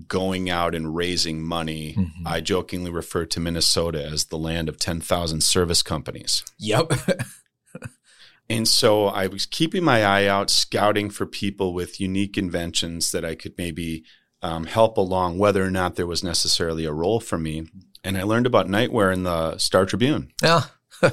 going 0.09 0.49
out 0.49 0.75
and 0.75 0.95
raising 0.95 1.43
money. 1.43 1.95
Mm-hmm. 1.95 2.27
I 2.27 2.41
jokingly 2.41 2.91
refer 2.91 3.27
to 3.27 3.41
Minnesota 3.41 4.05
as 4.05 4.27
the 4.27 4.39
land 4.39 4.69
of 4.69 4.79
10,000 4.79 5.43
service 5.43 5.83
companies. 5.83 6.45
Yep. 6.59 6.93
And 8.49 8.69
so 8.69 9.07
I 9.07 9.27
was 9.27 9.47
keeping 9.47 9.85
my 9.85 10.05
eye 10.05 10.27
out, 10.27 10.51
scouting 10.51 11.11
for 11.11 11.27
people 11.27 11.73
with 11.73 12.01
unique 12.01 12.37
inventions 12.37 13.11
that 13.13 13.25
I 13.25 13.35
could 13.35 13.55
maybe 13.57 14.05
um, 14.43 14.67
help 14.67 14.99
along, 14.99 15.39
whether 15.39 15.65
or 15.65 15.71
not 15.71 15.97
there 15.97 16.07
was 16.07 16.23
necessarily 16.23 16.85
a 16.85 16.93
role 16.93 17.21
for 17.21 17.39
me. 17.39 17.67
And 18.03 18.19
I 18.19 18.23
learned 18.23 18.47
about 18.47 18.69
NightWare 18.69 19.13
in 19.13 19.23
the 19.23 19.57
Star 19.57 19.87
Tribune. 19.87 20.31
Yeah. 20.43 20.65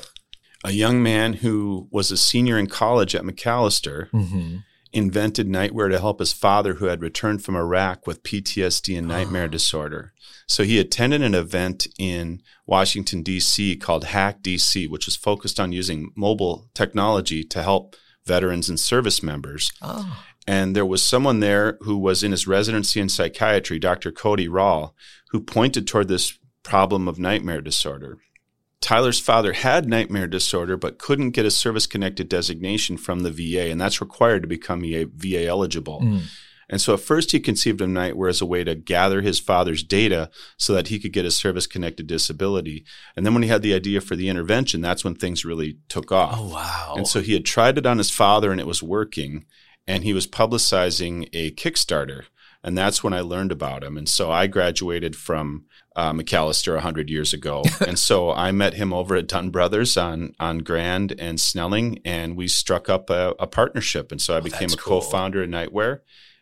a 0.64 0.72
young 0.72 1.02
man 1.02 1.34
who 1.34 1.88
was 1.90 2.12
a 2.12 2.18
senior 2.18 2.58
in 2.58 2.68
college 2.68 3.16
at 3.16 3.24
Macalester. 3.24 4.10
mm-hmm. 4.12 4.58
Invented 4.94 5.48
NightWare 5.48 5.90
to 5.90 6.00
help 6.00 6.20
his 6.20 6.34
father, 6.34 6.76
who 6.76 6.86
had 6.86 7.02
returned 7.02 7.44
from 7.44 7.56
Iraq 7.56 8.06
with 8.06 8.24
PTSD 8.24 8.98
and 8.98 9.12
ah. 9.12 9.16
nightmare 9.18 9.48
disorder. 9.48 10.14
So 10.48 10.64
he 10.64 10.80
attended 10.80 11.22
an 11.22 11.34
event 11.34 11.88
in 11.98 12.42
Washington, 12.66 13.24
D.C. 13.24 13.78
called 13.78 14.06
Hack 14.06 14.42
DC, 14.42 14.90
which 14.90 15.06
was 15.06 15.16
focused 15.16 15.60
on 15.60 15.72
using 15.72 16.12
mobile 16.16 16.70
technology 16.74 17.44
to 17.46 17.64
help 17.64 17.96
veterans 18.26 18.68
and 18.68 18.80
service 18.80 19.24
members. 19.24 19.72
Oh. 19.82 20.24
And 20.48 20.76
there 20.76 20.86
was 20.86 21.02
someone 21.02 21.40
there 21.40 21.78
who 21.82 21.98
was 21.98 22.24
in 22.24 22.32
his 22.32 22.48
residency 22.48 23.00
in 23.00 23.10
psychiatry, 23.10 23.80
Dr. 23.80 24.12
Cody 24.12 24.48
Rawl, 24.48 24.94
who 25.30 25.40
pointed 25.40 25.88
toward 25.88 26.08
this 26.08 26.38
problem 26.64 27.08
of 27.08 27.20
nightmare 27.20 27.62
disorder. 27.62 28.18
Tyler's 28.82 29.20
father 29.20 29.54
had 29.54 29.88
nightmare 29.88 30.28
disorder, 30.28 30.76
but 30.76 30.98
couldn't 30.98 31.32
get 31.32 31.46
a 31.46 31.52
service 31.52 31.86
connected 31.86 32.28
designation 32.28 32.98
from 32.98 33.22
the 33.22 33.32
VA, 33.32 33.70
and 33.70 33.80
that's 33.80 34.02
required 34.02 34.42
to 34.42 34.48
become 34.48 34.82
VA 34.82 35.46
eligible. 35.46 36.02
Mm. 36.02 36.22
And 36.72 36.82
so 36.82 36.94
at 36.94 37.02
first 37.02 37.32
he 37.32 37.40
conceived 37.42 37.82
of 37.82 37.90
nightmare 37.90 38.30
as 38.30 38.42
a 38.42 38.46
way 38.46 38.64
to 38.64 38.76
gather 38.76 39.22
his 39.22 39.40
father's 39.40 39.84
data 39.84 40.32
so 40.58 40.74
that 40.74 40.88
he 40.88 41.00
could 41.00 41.12
get 41.12 41.26
a 41.26 41.32
service 41.32 41.68
connected 41.68 42.08
disability. 42.08 42.86
And 43.16 43.26
then 43.26 43.34
when 43.34 43.44
he 43.44 43.50
had 43.50 43.62
the 43.62 43.74
idea 43.74 44.00
for 44.00 44.16
the 44.16 44.30
intervention, 44.30 44.80
that's 44.80 45.04
when 45.04 45.16
things 45.16 45.44
really 45.44 45.80
took 45.90 46.14
off. 46.14 46.38
Oh, 46.40 46.48
wow. 46.54 46.94
And 46.96 47.06
so 47.06 47.20
he 47.20 47.34
had 47.34 47.44
tried 47.44 47.78
it 47.78 47.86
on 47.86 47.98
his 47.98 48.10
father 48.10 48.52
and 48.52 48.60
it 48.62 48.68
was 48.68 48.82
working. 48.82 49.46
And 49.86 50.06
he 50.06 50.14
was 50.14 50.28
publicizing 50.28 51.28
a 51.34 51.52
Kickstarter. 51.52 52.26
And 52.64 52.78
that's 52.78 53.04
when 53.04 53.14
I 53.14 53.20
learned 53.20 53.52
about 53.52 53.84
him. 53.84 53.98
And 53.98 54.08
so 54.08 54.32
I 54.32 54.48
graduated 54.48 55.16
from 55.18 55.66
uh, 55.96 56.14
Macalester 56.14 56.74
100 56.74 57.10
years 57.10 57.34
ago. 57.34 57.64
and 57.88 58.00
so 58.00 58.32
I 58.32 58.52
met 58.52 58.76
him 58.76 58.94
over 58.94 59.16
at 59.16 59.28
Dunn 59.28 59.50
Brothers 59.50 59.98
on, 59.98 60.34
on 60.40 60.60
Grand 60.60 61.14
and 61.20 61.40
Snelling, 61.40 62.00
and 62.06 62.36
we 62.36 62.48
struck 62.48 62.90
up 62.90 63.10
a, 63.10 63.36
a 63.40 63.48
partnership. 63.48 64.12
And 64.12 64.22
so 64.22 64.36
I 64.36 64.38
oh, 64.38 64.42
became 64.42 64.72
a 64.72 64.78
cool. 64.78 65.02
co 65.02 65.08
founder 65.08 65.44
of 65.44 65.50
NightWare 65.50 66.00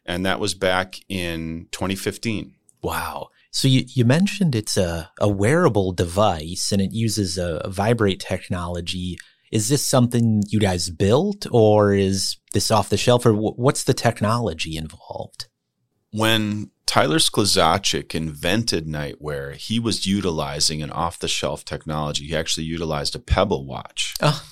and 0.10 0.26
that 0.26 0.40
was 0.40 0.56
back 0.56 0.96
in 1.08 1.68
2015. 1.72 2.56
Wow. 2.82 3.30
So 3.52 3.68
you, 3.68 3.84
you 3.88 4.06
mentioned 4.06 4.56
it's 4.56 4.76
a, 4.76 5.12
a 5.20 5.30
wearable 5.30 5.92
device 5.94 6.72
and 6.72 6.82
it 6.82 6.92
uses 6.92 7.38
a, 7.38 7.62
a 7.64 7.70
vibrate 7.70 8.20
technology. 8.20 9.18
Is 9.52 9.70
this 9.70 9.86
something 9.86 10.44
you 10.48 10.60
guys 10.60 10.90
built 10.90 11.46
or 11.52 11.94
is 11.94 12.38
this 12.54 12.72
off 12.72 12.90
the 12.90 12.98
shelf 12.98 13.26
or 13.26 13.32
w- 13.32 13.54
what's 13.56 13.84
the 13.84 13.94
technology 13.94 14.76
involved? 14.78 15.48
When 16.12 16.72
Tyler 16.86 17.20
Skluzacek 17.20 18.16
invented 18.16 18.88
NightWare, 18.88 19.56
he 19.56 19.80
was 19.80 20.08
utilizing 20.08 20.82
an 20.82 20.92
off 20.92 21.20
the 21.20 21.28
shelf 21.28 21.64
technology. 21.64 22.26
He 22.28 22.36
actually 22.36 22.66
utilized 22.66 23.16
a 23.16 23.20
Pebble 23.20 23.66
watch. 23.66 24.16
Oh. 24.22 24.44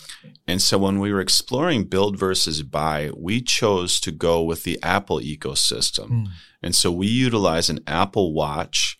And 0.47 0.61
so 0.61 0.77
when 0.77 0.99
we 0.99 1.11
were 1.11 1.19
exploring 1.19 1.85
build 1.85 2.17
versus 2.17 2.61
buy, 2.63 3.11
we 3.15 3.41
chose 3.41 3.99
to 4.01 4.11
go 4.11 4.43
with 4.43 4.63
the 4.63 4.77
Apple 4.83 5.19
ecosystem. 5.19 6.09
Mm. 6.09 6.27
And 6.61 6.75
so 6.75 6.91
we 6.91 7.07
utilize 7.07 7.69
an 7.69 7.79
Apple 7.87 8.33
Watch 8.33 8.97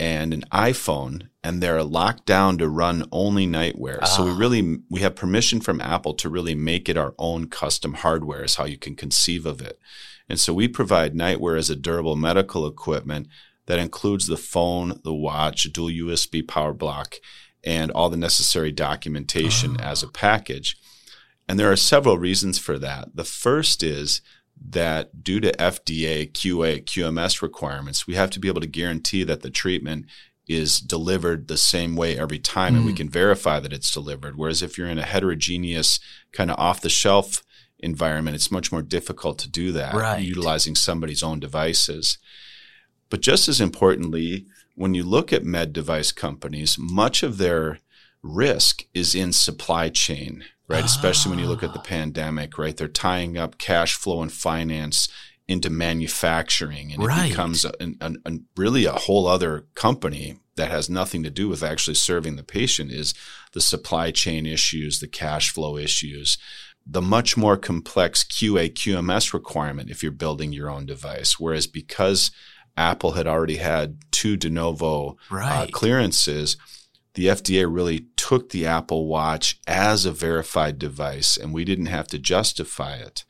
and 0.00 0.32
an 0.32 0.44
iPhone 0.50 1.28
and 1.44 1.62
they're 1.62 1.84
locked 1.84 2.24
down 2.24 2.56
to 2.56 2.68
run 2.68 3.04
only 3.12 3.46
NightWare. 3.46 3.98
Ah. 4.00 4.06
So 4.06 4.24
we 4.24 4.30
ah. 4.30 4.38
really 4.38 4.78
we 4.88 5.00
have 5.00 5.14
permission 5.14 5.60
from 5.60 5.80
Apple 5.80 6.14
to 6.14 6.30
really 6.30 6.54
make 6.54 6.88
it 6.88 6.96
our 6.96 7.14
own 7.18 7.48
custom 7.48 7.94
hardware 7.94 8.42
is 8.42 8.56
how 8.56 8.64
you 8.64 8.78
can 8.78 8.96
conceive 8.96 9.44
of 9.44 9.60
it. 9.60 9.78
And 10.26 10.40
so 10.40 10.54
we 10.54 10.68
provide 10.68 11.14
NightWare 11.14 11.58
as 11.58 11.68
a 11.68 11.76
durable 11.76 12.16
medical 12.16 12.66
equipment 12.66 13.28
that 13.66 13.78
includes 13.78 14.26
the 14.26 14.38
phone, 14.38 15.00
the 15.04 15.14
watch, 15.14 15.64
dual 15.72 15.90
USB 15.90 16.46
power 16.46 16.72
block, 16.72 17.16
and 17.62 17.90
all 17.90 18.08
the 18.08 18.16
necessary 18.16 18.72
documentation 18.72 19.76
oh. 19.78 19.84
as 19.84 20.02
a 20.02 20.08
package. 20.08 20.78
And 21.46 21.58
there 21.58 21.70
are 21.70 21.76
several 21.76 22.16
reasons 22.16 22.58
for 22.58 22.78
that. 22.78 23.16
The 23.16 23.24
first 23.24 23.82
is 23.82 24.22
that 24.68 25.24
due 25.24 25.40
to 25.40 25.52
FDA, 25.52 26.30
QA, 26.30 26.84
QMS 26.84 27.42
requirements, 27.42 28.06
we 28.06 28.14
have 28.14 28.30
to 28.30 28.40
be 28.40 28.48
able 28.48 28.60
to 28.60 28.66
guarantee 28.66 29.24
that 29.24 29.42
the 29.42 29.50
treatment 29.50 30.06
is 30.46 30.80
delivered 30.80 31.46
the 31.46 31.56
same 31.56 31.94
way 31.96 32.18
every 32.18 32.38
time 32.38 32.74
mm. 32.74 32.78
and 32.78 32.86
we 32.86 32.92
mm. 32.92 32.96
can 32.96 33.08
verify 33.08 33.60
that 33.60 33.72
it's 33.72 33.90
delivered. 33.90 34.36
Whereas 34.36 34.62
if 34.62 34.76
you're 34.76 34.88
in 34.88 34.98
a 34.98 35.04
heterogeneous, 35.04 36.00
kind 36.32 36.50
of 36.50 36.58
off 36.58 36.80
the 36.80 36.88
shelf 36.88 37.42
environment, 37.78 38.34
it's 38.34 38.50
much 38.50 38.72
more 38.72 38.82
difficult 38.82 39.38
to 39.38 39.48
do 39.48 39.72
that 39.72 39.94
right. 39.94 40.22
utilizing 40.22 40.74
somebody's 40.74 41.22
own 41.22 41.40
devices. 41.40 42.18
But 43.10 43.20
just 43.20 43.48
as 43.48 43.60
importantly, 43.60 44.46
when 44.74 44.94
you 44.94 45.04
look 45.04 45.32
at 45.32 45.44
med 45.44 45.72
device 45.72 46.12
companies, 46.12 46.76
much 46.78 47.22
of 47.22 47.38
their 47.38 47.78
risk 48.22 48.84
is 48.92 49.14
in 49.14 49.32
supply 49.32 49.88
chain, 49.88 50.44
right? 50.70 50.82
Ah. 50.82 50.86
Especially 50.86 51.30
when 51.30 51.38
you 51.38 51.46
look 51.46 51.62
at 51.62 51.72
the 51.72 51.80
pandemic, 51.80 52.56
right? 52.56 52.76
They're 52.76 52.88
tying 52.88 53.36
up 53.36 53.58
cash 53.58 53.94
flow 53.94 54.22
and 54.22 54.32
finance 54.32 55.08
into 55.48 55.68
manufacturing, 55.68 56.92
and 56.92 57.04
right. 57.04 57.26
it 57.26 57.28
becomes 57.30 57.64
a, 57.64 57.72
a, 57.80 58.12
a, 58.24 58.38
really 58.56 58.84
a 58.84 58.92
whole 58.92 59.26
other 59.26 59.66
company 59.74 60.38
that 60.54 60.70
has 60.70 60.88
nothing 60.88 61.24
to 61.24 61.30
do 61.30 61.48
with 61.48 61.62
actually 61.62 61.94
serving 61.94 62.36
the 62.36 62.44
patient. 62.44 62.92
Is 62.92 63.14
the 63.52 63.60
supply 63.60 64.12
chain 64.12 64.46
issues, 64.46 65.00
the 65.00 65.08
cash 65.08 65.50
flow 65.50 65.76
issues, 65.76 66.38
the 66.86 67.02
much 67.02 67.36
more 67.36 67.56
complex 67.56 68.22
QA 68.22 68.72
QMS 68.72 69.32
requirement 69.32 69.90
if 69.90 70.02
you're 70.02 70.12
building 70.12 70.52
your 70.52 70.70
own 70.70 70.86
device. 70.86 71.40
Whereas 71.40 71.66
because 71.66 72.30
Apple 72.76 73.12
had 73.12 73.26
already 73.26 73.56
had 73.56 73.98
two 74.12 74.36
de 74.36 74.48
novo 74.48 75.16
uh, 75.30 75.34
right. 75.34 75.62
uh, 75.62 75.66
clearances. 75.72 76.56
The 77.14 77.26
FDA 77.26 77.66
really 77.68 78.06
took 78.16 78.50
the 78.50 78.66
Apple 78.66 79.06
Watch 79.06 79.60
as 79.66 80.04
a 80.04 80.12
verified 80.12 80.78
device, 80.78 81.36
and 81.36 81.52
we 81.52 81.64
didn't 81.64 81.86
have 81.86 82.06
to 82.08 82.18
justify 82.18 82.96
it. 82.96 83.24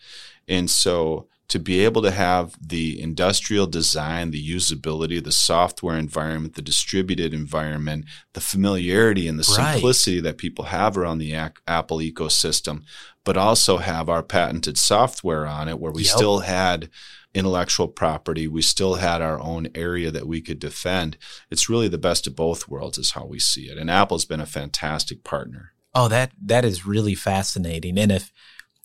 And 0.46 0.68
so, 0.70 1.28
to 1.50 1.58
be 1.58 1.84
able 1.84 2.00
to 2.02 2.12
have 2.12 2.56
the 2.64 3.00
industrial 3.02 3.66
design, 3.66 4.30
the 4.30 4.50
usability, 4.50 5.22
the 5.22 5.32
software 5.32 5.98
environment, 5.98 6.54
the 6.54 6.62
distributed 6.62 7.34
environment, 7.34 8.04
the 8.34 8.40
familiarity 8.40 9.26
and 9.26 9.36
the 9.36 9.54
right. 9.58 9.72
simplicity 9.72 10.20
that 10.20 10.38
people 10.38 10.66
have 10.66 10.96
around 10.96 11.18
the 11.18 11.34
Apple 11.34 11.98
ecosystem, 11.98 12.84
but 13.24 13.36
also 13.36 13.78
have 13.78 14.08
our 14.08 14.22
patented 14.22 14.78
software 14.78 15.44
on 15.44 15.68
it 15.68 15.80
where 15.80 15.90
we 15.90 16.04
yep. 16.04 16.14
still 16.14 16.38
had 16.40 16.88
intellectual 17.34 17.88
property. 17.88 18.48
We 18.48 18.62
still 18.62 18.94
had 18.94 19.22
our 19.22 19.40
own 19.40 19.68
area 19.74 20.10
that 20.10 20.26
we 20.26 20.40
could 20.40 20.58
defend. 20.58 21.16
It's 21.50 21.68
really 21.68 21.88
the 21.88 21.98
best 21.98 22.26
of 22.26 22.36
both 22.36 22.68
worlds, 22.68 22.98
is 22.98 23.12
how 23.12 23.26
we 23.26 23.38
see 23.38 23.68
it. 23.68 23.78
And 23.78 23.90
Apple's 23.90 24.24
been 24.24 24.40
a 24.40 24.46
fantastic 24.46 25.22
partner. 25.24 25.72
Oh, 25.94 26.08
that 26.08 26.32
that 26.44 26.64
is 26.64 26.86
really 26.86 27.14
fascinating. 27.14 27.98
And 27.98 28.12
if 28.12 28.32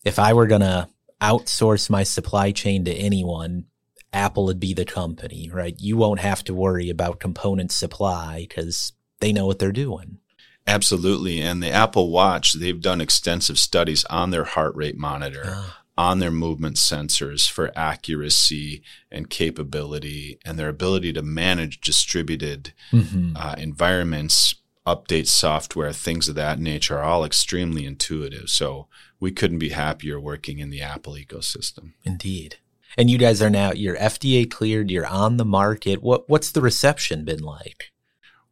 if 0.04 0.20
I 0.20 0.34
were 0.34 0.48
gonna 0.48 0.90
outsource 1.22 1.90
my 1.90 2.04
supply 2.04 2.52
chain 2.52 2.86
to 2.86 2.94
anyone, 2.94 3.66
Apple 4.14 4.46
would 4.46 4.60
be 4.60 4.74
the 4.74 4.86
company, 4.86 5.50
right? 5.52 5.76
You 5.78 5.98
won't 5.98 6.20
have 6.20 6.44
to 6.46 6.54
worry 6.54 6.90
about 6.90 7.20
component 7.20 7.72
supply 7.72 8.46
because 8.48 8.94
they 9.20 9.34
know 9.34 9.46
what 9.46 9.60
they're 9.60 9.72
doing. 9.72 10.20
Absolutely. 10.68 11.42
And 11.42 11.62
the 11.62 11.70
Apple 11.70 12.10
Watch, 12.12 12.54
they've 12.54 12.82
done 12.82 13.02
extensive 13.02 13.60
studies 13.60 14.04
on 14.06 14.32
their 14.32 14.46
heart 14.46 14.76
rate 14.76 14.98
monitor, 14.98 15.44
Ah. 15.46 15.78
On 15.98 16.20
their 16.20 16.32
movement 16.32 16.76
sensors 16.76 17.50
for 17.50 17.72
accuracy 17.78 18.82
and 19.10 19.30
capability 19.30 20.38
and 20.44 20.60
their 20.60 20.68
ability 20.70 21.14
to 21.14 21.22
manage 21.22 21.80
distributed 21.80 22.74
Mhm. 22.92 23.34
uh, 23.38 23.56
environments, 23.58 24.56
update 24.86 25.28
software, 25.28 25.94
things 25.94 26.28
of 26.28 26.36
that 26.36 26.60
nature 26.60 26.98
are 26.98 27.04
all 27.04 27.24
extremely 27.24 27.86
intuitive. 27.86 28.50
So 28.50 28.88
we 29.22 29.32
couldn't 29.32 29.60
be 29.60 29.70
happier 29.70 30.20
working 30.20 30.60
in 30.60 30.70
the 30.70 30.82
Apple 30.82 31.14
ecosystem. 31.14 31.94
Indeed. 32.04 32.58
And 32.98 33.10
you 33.10 33.18
guys 33.18 33.42
are 33.42 33.50
now 33.50 33.72
you're 33.72 33.98
FDA 33.98 34.46
cleared, 34.50 34.92
you're 34.92 35.08
on 35.08 35.38
the 35.38 35.46
market. 35.46 36.02
What 36.04 36.30
what's 36.30 36.52
the 36.52 36.62
reception 36.62 37.24
been 37.26 37.40
like? 37.42 37.92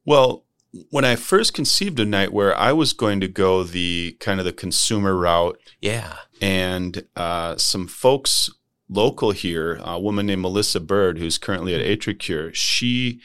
Well, 0.05 0.43
when 0.89 1.05
I 1.05 1.15
first 1.15 1.53
conceived 1.53 1.99
of 1.99 2.07
NightWare, 2.07 2.55
I 2.55 2.73
was 2.73 2.93
going 2.93 3.19
to 3.21 3.27
go 3.27 3.63
the 3.63 4.17
kind 4.19 4.39
of 4.39 4.45
the 4.45 4.51
consumer 4.53 5.15
route 5.15 5.59
Yeah. 5.81 6.15
And 6.43 7.05
uh, 7.15 7.55
some 7.55 7.87
folks 7.87 8.49
local 8.89 9.31
here, 9.31 9.79
a 9.81 9.97
woman 9.97 10.25
named 10.25 10.41
Melissa 10.41 10.81
Bird, 10.81 11.17
who's 11.17 11.37
currently 11.37 11.73
at 11.73 11.81
AtriCure, 11.81 12.53
she 12.53 13.21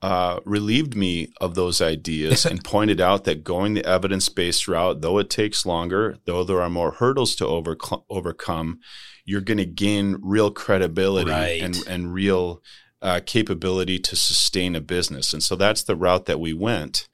uh, 0.00 0.40
relieved 0.46 0.96
me 0.96 1.28
of 1.42 1.54
those 1.54 1.82
ideas 1.82 2.46
and 2.50 2.64
pointed 2.64 3.02
out 3.02 3.24
that 3.24 3.44
going 3.44 3.74
the 3.74 3.84
evidence-based 3.84 4.66
route, 4.66 5.02
though 5.02 5.18
it 5.18 5.28
takes 5.28 5.66
longer, 5.66 6.16
though 6.24 6.42
there 6.42 6.62
are 6.62 6.70
more 6.70 6.92
hurdles 6.92 7.36
to 7.36 7.46
over, 7.46 7.76
overcome, 8.08 8.80
you're 9.26 9.42
going 9.42 9.58
to 9.58 9.66
gain 9.66 10.16
real 10.22 10.50
credibility 10.50 11.30
Right. 11.30 11.62
and 11.62 11.76
and 11.86 12.14
real 12.14 12.62
uh, 13.02 13.20
capability 13.26 13.98
to 13.98 14.16
sustain 14.16 14.74
a 14.74 14.80
business. 14.80 15.34
And 15.34 15.42
so 15.42 15.54
that's 15.54 15.82
the 15.82 15.96
route 15.96 16.24
that 16.24 16.40
we 16.40 16.54
went. 16.54 17.08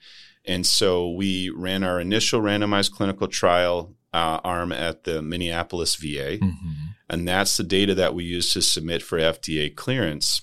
And 0.45 0.65
so 0.65 1.11
we 1.11 1.51
ran 1.51 1.83
our 1.83 2.01
initial 2.01 2.41
randomized 2.41 2.93
clinical 2.93 3.27
trial 3.27 3.95
uh, 4.13 4.41
arm 4.45 4.73
at 4.73 5.05
the 5.05 5.23
Minneapolis 5.23 5.95
VA. 5.97 6.39
Mhm. 6.39 6.95
And 7.09 7.29
that's 7.29 7.57
the 7.57 7.63
data 7.65 7.95
that 7.95 8.15
we 8.15 8.25
used 8.25 8.53
to 8.55 8.63
submit 8.63 9.03
for 9.03 9.19
FDA 9.19 9.69
clearance. 9.75 10.43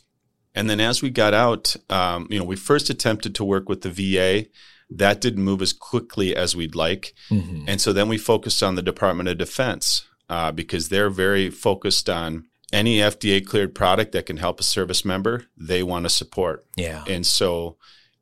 And 0.56 0.70
then 0.70 0.80
as 0.80 1.02
we 1.02 1.10
got 1.10 1.34
out, 1.34 1.76
um, 1.90 2.28
you 2.30 2.40
know, 2.40 2.46
we 2.46 2.56
first 2.56 2.90
attempted 2.90 3.36
to 3.36 3.44
work 3.44 3.70
with 3.70 3.82
the 3.82 3.90
VA. 3.92 4.48
That 4.90 5.22
didn't 5.22 5.44
move 5.44 5.62
as 5.62 5.74
quickly 5.74 6.36
as 6.36 6.56
we'd 6.56 6.76
like. 6.76 7.14
Mhm. 7.30 7.66
And 7.68 7.82
so 7.82 7.94
then 7.94 8.08
we 8.08 8.18
focused 8.18 8.64
on 8.64 8.76
the 8.76 8.82
Department 8.82 9.30
of 9.30 9.38
Defense 9.38 10.04
uh, 10.30 10.52
because 10.52 10.90
they're 10.90 11.10
very 11.10 11.50
focused 11.50 12.10
on 12.10 12.46
any 12.74 13.02
FDA 13.02 13.40
cleared 13.40 13.74
product 13.76 14.12
that 14.14 14.26
can 14.26 14.38
help 14.38 14.60
a 14.60 14.64
service 14.64 15.06
member, 15.06 15.46
they 15.56 15.84
want 15.84 16.04
to 16.04 16.10
support. 16.10 16.66
Yeah. 16.76 17.04
And 17.08 17.26
so 17.26 17.78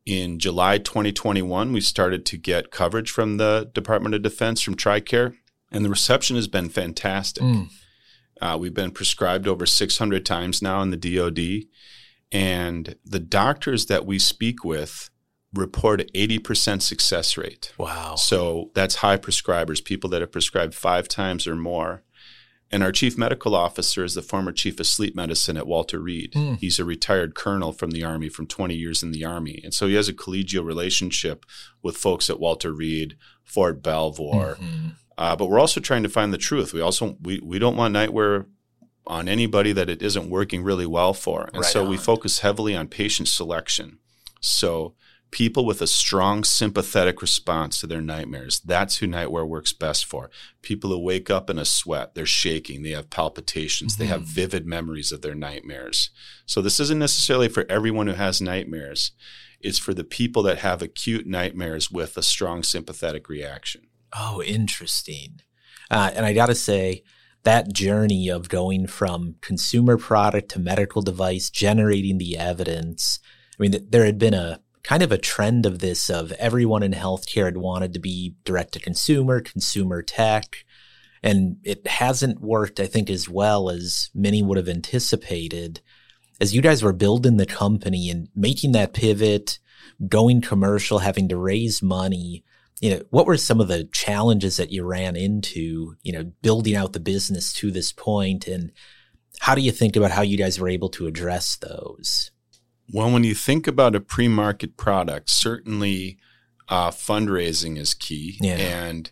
in 0.05 0.38
July 0.39 0.77
2021, 0.77 1.74
we 1.74 1.81
started 1.81 2.25
to 2.27 2.38
get 2.38 2.71
coverage 2.71 3.09
from 3.09 3.38
the 3.38 3.69
Department 3.74 4.13
of 4.13 4.21
Defense 4.21 4.62
from 4.62 4.75
TRICARE, 4.75 5.35
and 5.71 5.83
the 5.83 5.89
reception 5.89 6.35
has 6.35 6.47
been 6.47 6.69
fantastic. 6.69 7.43
Mm. 7.43 7.69
Uh, 8.41 8.57
we've 8.59 8.74
been 8.74 8.91
prescribed 8.91 9.47
over 9.47 9.65
600 9.65 10.25
times 10.25 10.62
now 10.62 10.81
in 10.81 10.91
the 10.91 10.97
DoD, 10.97 11.67
and 12.31 12.95
the 13.03 13.19
doctors 13.19 13.88
that 13.88 14.05
we 14.05 14.19
speak 14.19 14.63
with 14.63 15.09
report 15.53 16.01
an 16.01 16.07
80% 16.13 16.81
success 16.81 17.38
rate. 17.38 17.74
Wow. 17.77 18.15
So 18.15 18.71
that's 18.75 18.95
high 18.95 19.17
prescribers, 19.17 19.83
people 19.83 20.09
that 20.12 20.21
have 20.21 20.31
prescribed 20.31 20.75
five 20.75 21.07
times 21.07 21.47
or 21.47 21.55
more. 21.55 22.03
And 22.72 22.84
our 22.84 22.91
chief 22.91 23.17
medical 23.17 23.55
officer 23.55 24.03
is 24.03 24.15
the 24.15 24.22
former 24.22 24.51
chief 24.51 24.79
of 24.79 24.88
sleep 24.88 25.15
medicine 25.15 25.55
at 25.55 25.67
Walter 25.67 26.00
Reed. 26.00 26.34
Mm. 26.34 26.57
He's 26.57 26.79
a 26.79 26.86
retired 26.86 27.36
colonel 27.36 27.72
from 27.72 27.91
the 27.91 28.03
Army 28.03 28.27
from 28.27 28.48
20 28.48 28.75
years 28.75 29.03
in 29.03 29.12
the 29.12 29.24
Army. 29.24 29.62
And 29.63 29.74
so 29.74 29.88
he 29.88 29.93
has 29.93 30.10
a 30.10 30.13
collegial 30.13 30.65
relationship 30.65 31.45
with 31.84 31.95
folks 31.95 32.29
at 32.29 32.39
Walter 32.39 32.74
Reed, 32.74 33.17
Fort 33.43 33.84
Belvoir. 33.84 34.55
Mhm. 34.55 34.95
Uh, 35.17 35.36
but 35.36 35.45
we're 35.45 35.60
also 35.60 35.79
trying 35.79 36.03
to 36.03 36.10
find 36.10 36.34
the 36.34 36.38
truth. 36.38 36.74
We 36.74 36.81
also 36.81 37.17
we, 37.22 37.39
we 37.39 37.60
don't 37.60 37.77
want 37.77 37.93
NightWare 37.95 38.48
on 39.07 39.29
anybody 39.29 39.72
that 39.72 39.89
it 39.89 40.01
isn't 40.01 40.29
working 40.29 40.63
really 40.63 40.88
well 40.88 41.13
for. 41.13 41.43
And 41.53 41.62
Right 41.62 41.65
so 41.65 41.88
we 41.88 41.98
focus 41.98 42.39
heavily 42.39 42.75
on 42.75 42.88
patient 42.88 43.27
selection. 43.27 44.00
So 44.41 44.95
people 45.35 45.65
with 45.65 45.81
a 45.81 45.87
strong 45.87 46.45
sympathetic 46.45 47.21
response 47.21 47.81
to 47.81 47.85
their 47.85 47.99
nightmares, 47.99 48.61
that's 48.61 48.99
who 48.99 49.05
NightWare 49.05 49.45
works 49.45 49.74
best 49.74 50.05
for. 50.05 50.29
People 50.61 50.91
who 50.91 50.98
wake 50.98 51.29
up 51.29 51.50
in 51.50 51.59
a 51.59 51.65
sweat, 51.65 52.15
they're 52.15 52.25
shaking, 52.25 52.83
they 52.83 52.91
have 52.91 53.09
palpitations, 53.09 53.98
they 53.98 54.05
have 54.05 54.21
Mhm. 54.21 54.27
vivid 54.27 54.65
memories 54.65 55.11
of 55.11 55.21
their 55.21 55.35
nightmares. 55.35 56.09
So 56.45 56.61
this 56.61 56.79
isn't 56.79 57.00
necessarily 57.00 57.50
for 57.50 57.65
everyone 57.67 58.07
who 58.07 58.13
has 58.13 58.39
nightmares. 58.39 59.11
It's 59.59 59.77
for 59.77 59.93
the 59.93 60.05
people 60.05 60.41
that 60.43 60.59
have 60.59 60.81
acute 60.81 61.27
nightmares 61.27 61.91
with 61.91 62.15
a 62.15 62.24
strong 62.24 62.63
sympathetic 62.63 63.27
reaction. 63.27 63.89
Oh, 64.13 64.41
interesting. 64.41 65.41
Uh, 65.91 66.11
and 66.15 66.25
I 66.25 66.31
got 66.31 66.45
to 66.45 66.55
say, 66.55 67.03
that 67.43 67.74
journey 67.74 68.29
of 68.29 68.48
going 68.48 68.87
from 68.87 69.35
consumer 69.41 69.98
product 69.98 70.50
to 70.51 70.59
medical 70.59 71.01
device, 71.01 71.50
generating 71.50 72.19
the 72.19 72.37
evidence. 72.37 73.19
I 73.59 73.61
mean, 73.61 73.85
there 73.89 74.05
had 74.05 74.17
been 74.17 74.33
a 74.33 74.61
kind 74.85 75.01
of 75.01 75.11
a 75.11 75.17
trend 75.17 75.65
of 75.65 75.79
this 75.79 76.11
of 76.11 76.31
everyone 76.33 76.83
in 76.83 76.93
healthcare 76.93 77.45
had 77.45 77.57
wanted 77.57 77.91
to 77.91 78.00
be 78.00 78.35
direct 78.45 78.74
to 78.74 78.79
consumer, 78.79 79.41
consumer 79.41 80.03
tech. 80.03 80.63
And 81.24 81.57
it 81.63 81.87
hasn't 81.87 82.39
worked, 82.39 82.79
I 82.79 82.85
think, 82.85 83.09
as 83.09 83.27
well 83.27 83.71
as 83.71 84.11
many 84.13 84.43
would 84.43 84.57
have 84.57 84.69
anticipated. 84.69 85.81
As 86.39 86.53
you 86.53 86.61
guys 86.61 86.83
were 86.83 86.93
building 86.93 87.37
the 87.37 87.48
company 87.48 88.11
and 88.11 88.29
making 88.35 88.74
that 88.74 88.93
pivot, 88.93 89.57
going 90.07 90.39
commercial, 90.39 91.00
having 91.00 91.27
to 91.29 91.37
raise 91.37 91.81
money, 91.81 92.43
you 92.79 92.91
know, 92.91 93.01
what 93.09 93.25
were 93.25 93.37
some 93.37 93.59
of 93.59 93.67
the 93.67 93.85
challenges 93.85 94.57
that 94.57 94.71
you 94.71 94.83
ran 94.83 95.15
into, 95.15 95.95
you 96.03 96.13
know, 96.13 96.31
building 96.43 96.75
out 96.75 96.93
the 96.93 97.00
business 97.00 97.53
to 97.53 97.71
this 97.71 97.91
point 97.91 98.48
and 98.48 98.71
how 99.39 99.55
do 99.55 99.61
you 99.61 99.71
think 99.71 99.95
about 99.95 100.11
how 100.11 100.21
you 100.21 100.37
guys 100.37 100.59
were 100.59 100.69
able 100.69 100.89
to 100.89 101.07
address 101.07 101.55
those? 101.55 102.29
Well, 102.91 103.11
when 103.11 103.24
you 103.24 103.33
think 103.35 103.67
about 103.67 103.95
a 103.95 104.00
pre 104.00 104.27
market 104.27 104.77
product, 104.77 105.29
certainly 105.29 106.17
uh, 106.69 106.91
fundraising 106.91 107.77
is 107.77 107.93
key. 107.93 108.37
Yeah. 108.41 108.55
And 108.57 109.11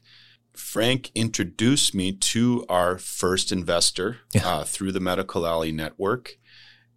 Frank 0.55 1.11
introduced 1.15 1.93
me 1.95 2.11
to 2.11 2.65
our 2.69 2.97
first 2.97 3.51
investor 3.51 4.17
Yeah. 4.33 4.47
uh, 4.47 4.63
through 4.63 4.91
the 4.91 4.99
Medical 4.99 5.45
Alley 5.47 5.71
Network. 5.71 6.37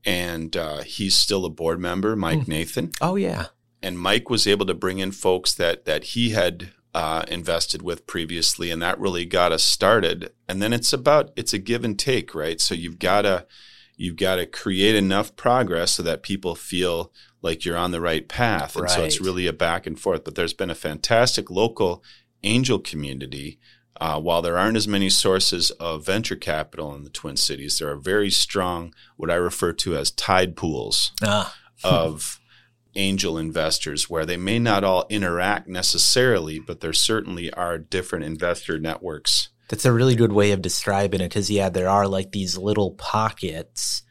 And 0.05 0.57
uh, 0.57 0.83
he's 0.83 1.15
still 1.17 1.45
a 1.45 1.51
board 1.51 1.81
member, 1.81 2.15
Mike 2.15 2.45
Hmm. 2.45 2.51
Nathan. 2.51 2.91
Oh 3.01 3.17
yeah. 3.17 3.47
And 3.83 3.99
Mike 3.99 4.31
was 4.31 4.47
able 4.47 4.67
to 4.67 4.75
bring 4.75 4.99
in 4.99 5.13
folks 5.13 5.53
that, 5.55 5.85
that 5.85 6.05
he 6.05 6.31
had 6.31 6.71
uh, 6.95 7.25
invested 7.29 7.83
with 7.83 8.07
previously, 8.07 8.71
and 8.71 8.81
that 8.81 8.99
really 8.99 9.27
got 9.27 9.53
us 9.53 9.63
started. 9.65 10.31
And 10.49 10.63
then 10.63 10.73
it's 10.73 10.93
about 10.95 11.31
it's 11.37 11.53
a 11.53 11.59
give 11.59 11.85
and 11.85 11.99
take, 11.99 12.35
right? 12.35 12.59
So 12.61 12.75
you've 12.75 12.99
got 12.99 13.23
to 13.23 13.47
you've 13.97 14.17
got 14.17 14.37
to 14.37 14.47
create 14.47 14.95
enough 14.95 15.35
progress 15.37 15.93
so 15.93 16.03
that 16.03 16.23
people 16.23 16.55
feel 16.55 17.13
like 17.43 17.65
you're 17.65 17.77
on 17.77 17.91
the 17.93 18.01
right 18.01 18.29
path. 18.29 18.77
And 18.77 18.91
so 18.91 19.05
it's 19.05 19.21
really 19.21 19.47
a 19.47 19.53
back 19.53 19.87
and 19.87 19.99
forth. 19.99 20.25
But 20.25 20.35
there's 20.35 20.53
been 20.53 20.71
a 20.71 20.75
fantastic 20.75 21.51
local 21.51 22.03
angel 22.43 22.79
community. 22.79 23.59
Uh, 23.99 24.21
while 24.21 24.43
there 24.43 24.59
aren't 24.59 24.77
as 24.77 24.87
many 24.87 25.09
sources 25.09 25.71
of 25.73 26.05
venture 26.05 26.37
capital 26.37 26.95
in 26.95 27.03
the 27.05 27.11
Twin 27.11 27.37
Cities, 27.37 27.79
there 27.79 27.91
are 27.91 27.97
very 27.97 28.31
strong, 28.31 28.93
what 29.17 29.31
I 29.31 29.37
refer 29.37 29.73
to 29.73 29.97
as 29.97 30.11
tide 30.11 30.55
pools 30.55 31.13
Ah, 31.23 31.57
of 31.85 32.39
angel 32.95 33.39
investors 33.39 34.11
where 34.11 34.27
they 34.27 34.37
may 34.37 34.59
not 34.59 34.85
all 34.85 35.07
interact 35.09 35.69
necessarily, 35.69 36.59
but 36.59 36.81
there 36.81 36.93
certainly 36.93 37.51
are 37.55 37.79
different 37.79 38.25
investor 38.27 38.79
networks. 38.79 39.49
That's 39.69 39.85
a 39.85 39.93
really 39.93 40.15
good 40.15 40.33
way 40.33 40.53
of 40.53 40.63
describing 40.63 41.21
it 41.21 41.29
because 41.29 41.51
yeah, 41.51 41.69
there 41.69 41.89
are 41.89 42.07
like 42.07 42.33
these 42.33 42.57
little 42.57 42.93
pockets 42.93 44.03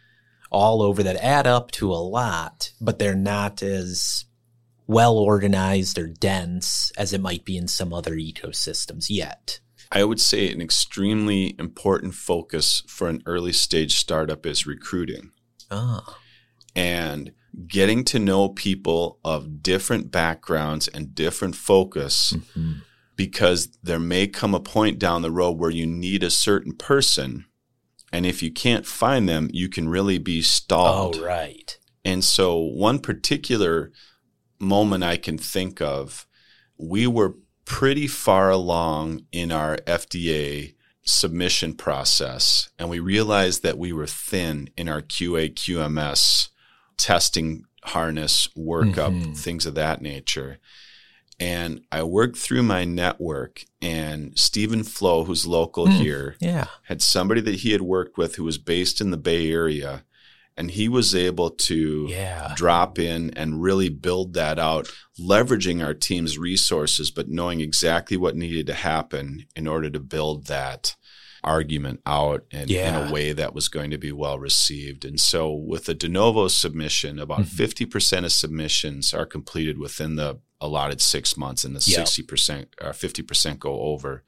all 0.52 0.82
over 0.82 1.04
that 1.04 1.18
add 1.18 1.48
up 1.48 1.72
to 1.72 1.92
a 1.92 1.96
lot, 1.96 2.72
but 2.80 3.00
they're 3.00 3.16
not 3.16 3.62
as 3.62 4.26
well 4.88 5.18
organized 5.18 5.98
or 5.98 6.08
dense 6.08 6.92
as 6.98 7.14
it 7.14 7.22
might 7.22 7.44
be 7.44 7.58
in 7.58 7.68
some 7.68 7.94
other 7.94 8.16
ecosystems 8.16 9.08
yet. 9.10 9.60
I 9.92 10.04
would 10.04 10.20
say 10.20 10.52
an 10.52 10.62
extremely 10.62 11.56
important 11.60 12.16
focus 12.16 12.84
for 12.88 13.08
an 13.08 13.22
early 13.26 13.54
stage 13.54 13.96
startup 13.98 14.46
is 14.46 14.68
recruiting 14.68 15.32
Oh, 15.72 16.18
and 16.76 17.32
getting 17.68 18.04
to 18.06 18.20
know 18.20 18.50
people 18.50 19.20
of 19.24 19.64
different 19.64 20.12
backgrounds 20.12 20.88
and 20.88 21.16
different 21.16 21.56
focus 21.56 22.34
mhm. 22.34 22.82
Because 23.16 23.70
there 23.82 24.00
may 24.00 24.28
come 24.28 24.54
a 24.54 24.60
point 24.60 25.00
down 25.00 25.22
the 25.22 25.32
road 25.32 25.58
where 25.58 25.70
you 25.72 25.86
need 25.86 26.24
a 26.24 26.30
certain 26.30 26.74
person. 26.74 27.46
And 28.12 28.26
if 28.26 28.42
you 28.44 28.52
can't 28.52 28.86
find 28.86 29.28
them, 29.28 29.50
you 29.54 29.70
can 29.70 29.90
really 29.90 30.18
be 30.18 30.42
stalled. 30.42 31.18
oh 31.18 31.24
right. 31.26 31.78
And 32.04 32.24
so, 32.24 32.58
one 32.58 33.00
particular 33.00 33.92
moment 34.60 35.04
I 35.04 35.18
can 35.18 35.38
think 35.38 35.82
of, 35.82 36.28
we 36.78 37.08
were 37.08 37.36
pretty 37.66 38.06
far 38.08 38.52
along 38.52 39.26
in 39.32 39.52
our 39.52 39.78
FDA 39.88 40.76
submission 41.04 41.74
process, 41.74 42.70
and 42.78 42.90
we 42.90 43.00
realized 43.00 43.64
that 43.64 43.78
we 43.78 43.92
were 43.92 44.08
thin 44.08 44.70
in 44.78 44.88
our 44.88 45.02
QA 45.02 45.50
QMS 45.54 46.50
testing 46.98 47.64
harness 47.84 48.48
workup, 48.58 49.14
Mhm. 49.20 49.38
things 49.38 49.66
of 49.66 49.76
that 49.76 50.02
nature. 50.02 50.60
And 51.40 51.82
I 51.92 52.04
worked 52.04 52.38
through 52.38 52.64
my 52.64 52.86
network, 52.86 53.66
and 53.82 54.38
Stephen 54.40 54.84
Flo, 54.84 55.26
who's 55.26 55.46
local 55.46 55.88
here, 55.88 56.38
Yeah. 56.40 56.68
had 56.84 57.02
somebody 57.02 57.42
that 57.42 57.56
he 57.56 57.72
had 57.72 57.82
worked 57.82 58.18
with 58.18 58.36
who 58.36 58.44
was 58.46 58.58
based 58.58 59.02
in 59.02 59.12
the 59.12 59.18
Bay 59.18 59.52
Area, 59.52 60.06
and 60.56 60.72
he 60.72 60.88
was 60.88 61.14
able 61.14 61.50
to 61.50 62.08
Yeah. 62.10 62.54
drop 62.56 62.98
in 62.98 63.32
and 63.32 63.62
really 63.62 63.90
build 63.90 64.34
that 64.36 64.58
out, 64.58 64.88
leveraging 65.20 65.84
our 65.84 65.94
team's 65.94 66.38
resources, 66.38 67.12
but 67.12 67.28
knowing 67.30 67.60
exactly 67.60 68.16
what 68.16 68.38
needed 68.38 68.66
to 68.68 68.74
happen 68.74 69.46
in 69.58 69.68
order 69.68 69.90
to 69.90 70.00
build 70.00 70.48
that 70.48 70.96
argument 71.44 72.00
out 72.08 72.44
in, 72.50 72.72
in 72.72 72.96
a 72.96 73.12
way 73.12 73.32
that 73.32 73.54
was 73.54 73.68
going 73.68 73.92
to 73.92 73.98
be 74.00 74.12
well 74.12 74.40
received. 74.40 75.06
And 75.06 75.20
so, 75.20 75.54
with 75.54 75.88
a 75.90 75.94
de 75.94 76.08
novo 76.10 76.48
submission, 76.48 77.20
about 77.20 77.42
Mhm. 77.42 77.48
50% 77.48 78.26
of 78.26 78.32
submissions 78.32 79.14
are 79.14 79.28
completed 79.28 79.78
within 79.78 80.16
the 80.16 80.40
allotted 80.62 81.02
six 81.02 81.36
months, 81.38 81.64
and 81.64 81.76
the 81.76 81.84
Yep. 81.86 82.06
60% 82.08 82.66
or 82.82 82.92
50% 82.92 83.60
go 83.60 83.80
over. 83.82 84.24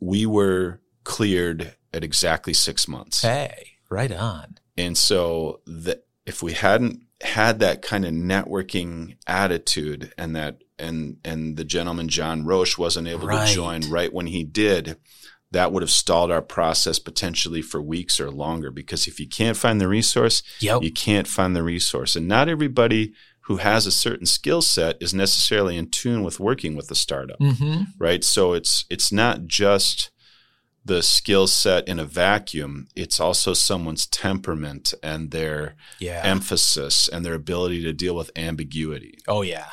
We 0.00 0.26
were 0.26 0.80
cleared 1.04 1.74
at 1.92 2.04
exactly 2.04 2.52
six 2.54 2.86
months. 2.86 3.22
Hey, 3.22 3.78
right 3.88 4.12
on. 4.12 4.58
And 4.76 4.96
so 4.96 5.60
the, 5.66 6.02
if 6.26 6.42
we 6.42 6.52
hadn't 6.52 7.02
had 7.22 7.58
that 7.60 7.82
kind 7.82 8.04
of 8.04 8.12
networking 8.12 9.16
attitude 9.26 10.12
and 10.16 10.36
that 10.36 10.62
and 10.78 11.16
and 11.24 11.56
the 11.56 11.64
gentleman 11.64 12.08
John 12.08 12.44
Roche 12.44 12.78
wasn't 12.78 13.08
able 13.08 13.26
Right. 13.26 13.48
to 13.48 13.54
join 13.54 13.80
right 13.90 14.12
when 14.12 14.26
he 14.28 14.44
did, 14.44 14.96
that 15.50 15.72
would 15.72 15.82
have 15.82 15.90
stalled 15.90 16.30
our 16.30 16.42
process 16.42 17.00
potentially 17.00 17.60
for 17.62 17.82
weeks 17.82 18.20
or 18.20 18.30
longer 18.30 18.70
because 18.70 19.08
if 19.08 19.18
you 19.18 19.26
can't 19.26 19.56
find 19.56 19.80
the 19.80 19.88
resource, 19.88 20.44
Yep. 20.60 20.82
you 20.84 20.92
can't 20.92 21.26
find 21.26 21.56
the 21.56 21.64
resource. 21.64 22.14
And 22.14 22.28
not 22.28 22.48
everybody 22.48 23.14
who 23.48 23.56
has 23.56 23.86
a 23.86 23.90
certain 23.90 24.26
skill 24.26 24.60
set 24.60 24.96
is 25.00 25.14
necessarily 25.14 25.74
in 25.74 25.90
tune 25.90 26.22
with 26.22 26.38
working 26.38 26.76
with 26.76 26.88
the 26.88 26.94
startup 26.94 27.40
mm-hmm. 27.40 27.82
right? 27.98 28.22
So 28.22 28.52
it's 28.52 28.84
it's 28.90 29.10
not 29.10 29.46
just 29.46 30.10
the 30.84 31.02
skill 31.02 31.46
set 31.46 31.88
in 31.88 31.98
a 31.98 32.04
vacuum. 32.04 32.88
It's 32.94 33.18
also 33.18 33.54
someone's 33.54 34.06
temperament 34.06 34.94
and 35.02 35.30
their 35.30 35.76
Yeah. 35.98 36.20
emphasis 36.24 37.08
and 37.08 37.24
their 37.24 37.34
ability 37.34 37.82
to 37.82 37.92
deal 37.92 38.14
with 38.14 38.30
ambiguity. 38.36 39.18
Oh 39.26 39.42
yeah. 39.42 39.70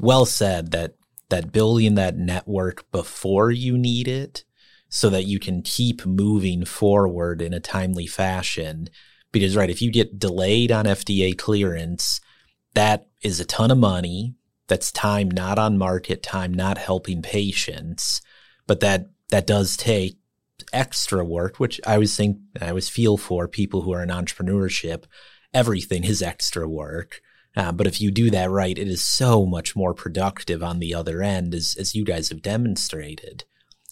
Well 0.00 0.24
said 0.26 0.70
that 0.72 0.94
that 1.28 1.52
building 1.52 1.94
that 1.96 2.16
network 2.16 2.90
before 2.92 3.50
you 3.50 3.76
need 3.78 4.08
it 4.08 4.44
so 4.88 5.10
that 5.10 5.24
you 5.24 5.38
can 5.38 5.62
keep 5.62 6.04
moving 6.06 6.64
forward 6.64 7.40
in 7.42 7.52
a 7.54 7.60
timely 7.60 8.06
fashion 8.06 8.88
because 9.32 9.56
right 9.56 9.70
if 9.70 9.80
you 9.82 9.90
get 9.90 10.18
delayed 10.18 10.72
on 10.72 10.86
FDA 10.86 11.36
clearance 11.36 12.20
that 12.74 13.08
is 13.22 13.40
a 13.40 13.44
ton 13.44 13.70
of 13.70 13.78
money 13.78 14.34
that's 14.68 14.92
time 14.92 15.30
not 15.30 15.58
on 15.58 15.78
market 15.78 16.22
time 16.22 16.52
not 16.52 16.78
helping 16.78 17.22
patients 17.22 18.20
but 18.66 18.80
that 18.80 19.10
that 19.28 19.46
does 19.46 19.76
take 19.76 20.18
extra 20.72 21.24
work 21.24 21.58
which 21.58 21.80
I 21.86 21.94
always 21.94 22.16
think 22.16 22.38
I 22.60 22.68
always 22.68 22.88
feel 22.88 23.16
for 23.16 23.48
people 23.48 23.82
who 23.82 23.92
are 23.92 24.02
in 24.02 24.08
entrepreneurship 24.08 25.04
everything 25.52 26.04
is 26.04 26.22
extra 26.22 26.68
work 26.68 27.20
uh, 27.56 27.72
but 27.72 27.86
if 27.86 28.00
you 28.00 28.10
do 28.10 28.30
that 28.30 28.50
right, 28.50 28.78
it 28.78 28.88
is 28.88 29.02
so 29.02 29.44
much 29.44 29.76
more 29.76 29.92
productive 29.92 30.62
on 30.62 30.78
the 30.78 30.94
other 30.94 31.22
end, 31.22 31.54
as 31.54 31.76
as 31.78 31.94
you 31.94 32.04
guys 32.04 32.30
have 32.30 32.42
demonstrated. 32.42 33.44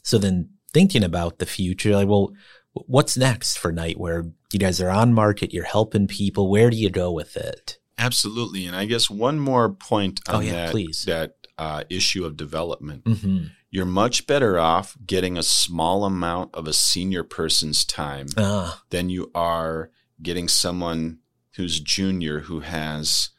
So 0.03 0.19
then, 0.19 0.51
thinking 0.73 1.05
about 1.05 1.38
the 1.38 1.47
future, 1.47 1.95
like, 1.95 2.09
well, 2.09 2.33
what's 2.73 3.16
next 3.16 3.59
for 3.59 3.73
NightWare? 3.73 4.33
You 4.53 4.59
guys 4.59 4.81
are 4.81 4.90
on 4.90 5.12
market. 5.12 5.53
You're 5.53 5.64
helping 5.64 6.07
people. 6.07 6.51
Where 6.51 6.71
do 6.71 6.77
you 6.77 6.90
go 6.90 7.12
with 7.12 7.37
it? 7.37 7.79
Absolutely. 8.00 8.66
And 8.66 8.74
I 8.74 8.86
guess 8.86 9.08
one 9.10 9.38
more 9.38 9.68
point 9.70 10.20
on 10.28 10.36
Oh, 10.36 10.40
yeah, 10.40 10.52
that 10.52 10.70
please. 10.72 11.04
that 11.06 11.34
uh, 11.58 11.84
issue 11.90 12.24
of 12.24 12.36
development. 12.36 13.04
Mm-hmm. 13.04 13.44
You're 13.70 13.86
much 13.86 14.26
better 14.26 14.58
off 14.58 14.96
getting 15.06 15.36
a 15.38 15.42
small 15.42 16.04
amount 16.04 16.54
of 16.54 16.66
a 16.66 16.72
senior 16.72 17.22
person's 17.22 17.84
time 17.84 18.26
Ah, 18.36 18.82
than 18.90 19.10
you 19.10 19.30
are 19.34 19.90
getting 20.22 20.48
someone 20.48 21.18
who's 21.56 21.78
junior 21.80 22.40
who 22.40 22.60
has 22.60 23.30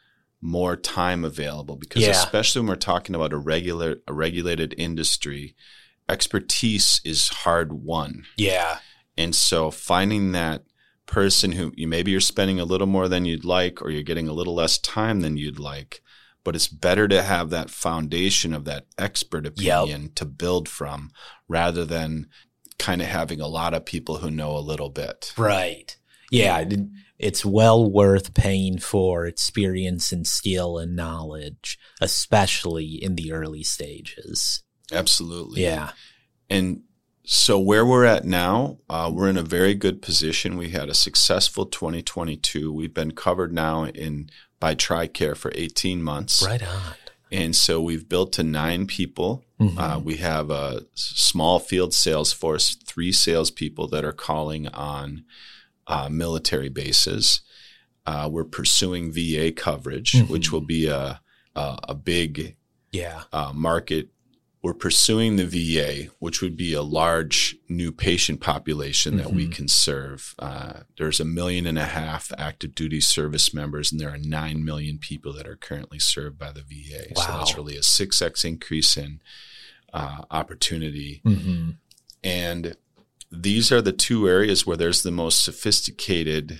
more 0.42 0.76
time 0.76 1.26
available 1.26 1.76
because 1.76 2.02
Yeah. 2.04 2.12
especially 2.12 2.62
when 2.62 2.70
we're 2.70 2.76
talking 2.76 3.14
about 3.16 3.34
a 3.34 3.38
regular 3.38 3.98
a 4.08 4.14
regulated 4.14 4.74
industry 4.78 5.56
expertise 6.10 7.00
is 7.04 7.30
hard 7.30 7.72
won 7.74 8.26
yeah, 8.38 8.80
and 9.18 9.34
so 9.36 9.72
finding 9.72 10.32
that 10.34 10.64
person 11.12 11.52
who 11.52 11.74
you 11.76 11.88
maybe 11.88 12.10
you're 12.10 12.22
spending 12.22 12.60
a 12.60 12.66
little 12.66 12.88
more 12.88 13.08
than 13.08 13.26
you'd 13.26 13.46
like 13.46 13.82
or 13.82 13.92
you're 13.92 14.02
getting 14.02 14.28
a 14.28 14.34
little 14.34 14.56
less 14.56 14.78
time 14.78 15.22
than 15.22 15.36
you'd 15.36 15.60
like 15.60 16.02
but 16.44 16.56
it's 16.56 16.68
better 16.68 17.08
to 17.08 17.22
have 17.22 17.50
that 17.50 17.70
foundation 17.70 18.54
of 18.54 18.66
that 18.66 18.86
expert 18.98 19.46
opinion 19.46 20.10
to 20.16 20.26
build 20.26 20.68
from 20.70 21.12
rather 21.48 21.86
than 21.86 22.28
kind 22.80 23.02
of 23.02 23.08
having 23.08 23.42
a 23.42 23.48
lot 23.48 23.74
of 23.74 23.86
people 23.86 24.18
who 24.18 24.32
know 24.32 24.56
a 24.56 24.60
little 24.60 24.90
bit 24.90 25.34
right. 25.38 25.98
Yeah, 26.32 26.64
it's 27.20 27.46
well 27.46 27.92
worth 27.92 28.34
paying 28.34 28.80
for 28.80 29.28
experience 29.28 30.12
and 30.12 30.26
skill 30.26 30.80
and 30.80 30.96
knowledge, 30.96 31.78
especially 32.00 32.86
in 33.04 33.16
the 33.16 33.32
early 33.32 33.64
stages. 33.64 34.64
Absolutely. 34.92 35.62
Yeah. 35.62 35.92
And 36.50 36.82
so 37.24 37.60
where 37.60 37.86
we're 37.86 38.06
at 38.06 38.26
now, 38.26 38.78
uh, 38.90 39.10
we're 39.14 39.30
in 39.30 39.38
a 39.38 39.44
very 39.44 39.74
good 39.74 40.02
position. 40.02 40.58
We 40.58 40.70
had 40.70 40.90
a 40.90 40.94
successful 40.94 41.66
2022. 41.66 42.72
We've 42.74 42.94
been 42.94 43.12
covered 43.12 43.54
now 43.54 43.86
in 43.86 44.30
by 44.60 44.76
TRICARE 44.76 45.36
for 45.38 45.52
18 45.56 46.04
months. 46.04 46.44
Right 46.46 46.62
on. 46.68 46.94
And 47.32 47.56
so 47.56 47.82
we've 47.82 48.08
built 48.10 48.34
to 48.34 48.44
nine 48.44 48.86
people. 48.88 49.44
Mhm. 49.60 49.78
Uh, 49.78 50.00
we 50.00 50.18
have 50.18 50.50
a 50.52 50.86
small 50.96 51.60
field 51.60 51.94
sales 51.94 52.34
force, 52.34 52.76
three 52.86 53.12
salespeople 53.12 53.88
that 53.90 54.04
are 54.04 54.12
calling 54.12 54.68
on 54.68 55.24
uh, 55.88 56.10
military 56.10 56.70
bases. 56.70 57.42
Uh, 58.06 58.28
we're 58.32 58.44
pursuing 58.44 59.12
VA 59.12 59.52
coverage, 59.52 60.14
Mhm. 60.14 60.28
which 60.30 60.52
will 60.52 60.62
be 60.62 60.88
a, 60.88 61.22
a, 61.56 61.80
a 61.90 61.96
big 61.96 62.56
yeah. 62.92 63.24
uh, 63.34 63.52
market. 63.54 64.10
We're 64.64 64.76
pursuing 64.76 65.38
the 65.38 65.46
VA, 65.46 66.12
which 66.20 66.42
would 66.42 66.56
be 66.56 66.74
a 66.74 66.84
large 66.84 67.56
new 67.68 67.92
patient 67.92 68.42
population 68.42 69.18
that 69.18 69.34
we 69.34 69.48
Mhm. 69.48 69.52
can 69.52 69.68
serve. 69.68 70.36
Uh, 70.38 70.82
there's 70.98 71.20
a 71.20 71.26
million 71.26 71.66
and 71.66 71.80
a 71.80 71.86
half 71.86 72.32
active 72.38 72.76
duty 72.76 73.02
service 73.02 73.56
members, 73.56 73.92
and 73.92 74.00
there 74.00 74.10
are 74.10 74.20
nine 74.20 74.64
million 74.64 75.00
people 75.00 75.34
that 75.34 75.48
are 75.48 75.56
currently 75.56 75.98
served 75.98 76.38
by 76.38 76.52
the 76.52 76.62
VA. 76.62 77.12
Wow. 77.16 77.24
So 77.24 77.32
that's 77.32 77.58
really 77.58 77.76
a 77.76 77.82
six 77.82 78.22
x 78.22 78.46
increase 78.46 78.96
in 78.98 79.20
uh, 79.94 80.24
opportunity. 80.30 81.22
Mm-hmm. 81.26 81.72
And 82.24 82.78
these 83.32 83.72
are 83.72 83.82
the 83.82 83.92
two 83.92 84.28
areas 84.28 84.66
where 84.66 84.78
there's 84.78 85.02
the 85.02 85.12
most 85.12 85.44
sophisticated 85.44 86.60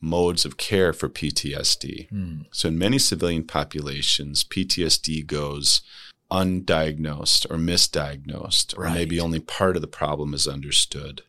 modes 0.00 0.44
of 0.44 0.56
care 0.56 0.92
for 0.92 1.08
PTSD. 1.08 2.08
Mm. 2.12 2.46
So, 2.52 2.68
in 2.68 2.78
many 2.78 2.98
civilian 2.98 3.44
populations, 3.44 4.44
PTSD 4.44 5.22
goes 5.26 5.82
undiagnosed 6.30 7.50
or 7.50 7.56
misdiagnosed, 7.56 8.78
or 8.78 8.90
maybe 8.90 9.18
only 9.20 9.40
part 9.40 9.76
of 9.76 9.82
the 9.82 9.88
problem 9.88 10.34
is 10.34 10.46
understood. 10.46 11.22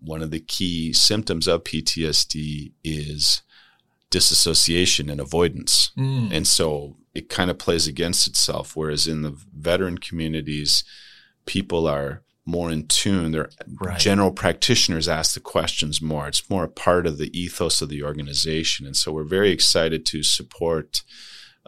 One 0.00 0.22
of 0.22 0.30
the 0.30 0.40
key 0.40 0.92
symptoms 0.92 1.48
of 1.48 1.64
PTSD 1.64 2.72
is 2.84 3.42
disassociation 4.10 5.10
and 5.10 5.20
avoidance. 5.20 5.90
Mm. 5.98 6.30
And 6.30 6.46
so 6.46 6.96
it 7.14 7.28
kind 7.28 7.50
of 7.50 7.58
plays 7.58 7.86
against 7.86 8.26
itself. 8.28 8.76
Whereas 8.76 9.06
in 9.06 9.22
the 9.22 9.36
veteran 9.56 9.98
communities, 9.98 10.84
people 11.46 11.88
are 11.88 12.22
more 12.46 12.70
in 12.70 12.86
tune. 12.86 13.32
They're 13.32 13.50
Right. 13.80 13.98
general 13.98 14.30
practitioners 14.30 15.08
ask 15.08 15.34
the 15.34 15.40
questions 15.40 16.02
more. 16.02 16.28
It's 16.28 16.48
more 16.50 16.64
a 16.64 16.68
part 16.68 17.06
of 17.06 17.18
the 17.18 17.36
ethos 17.38 17.80
of 17.82 17.88
the 17.88 18.02
organization. 18.02 18.86
And 18.86 18.96
so 18.96 19.10
we're 19.12 19.24
very 19.24 19.50
excited 19.50 20.04
to 20.06 20.22
support 20.22 21.02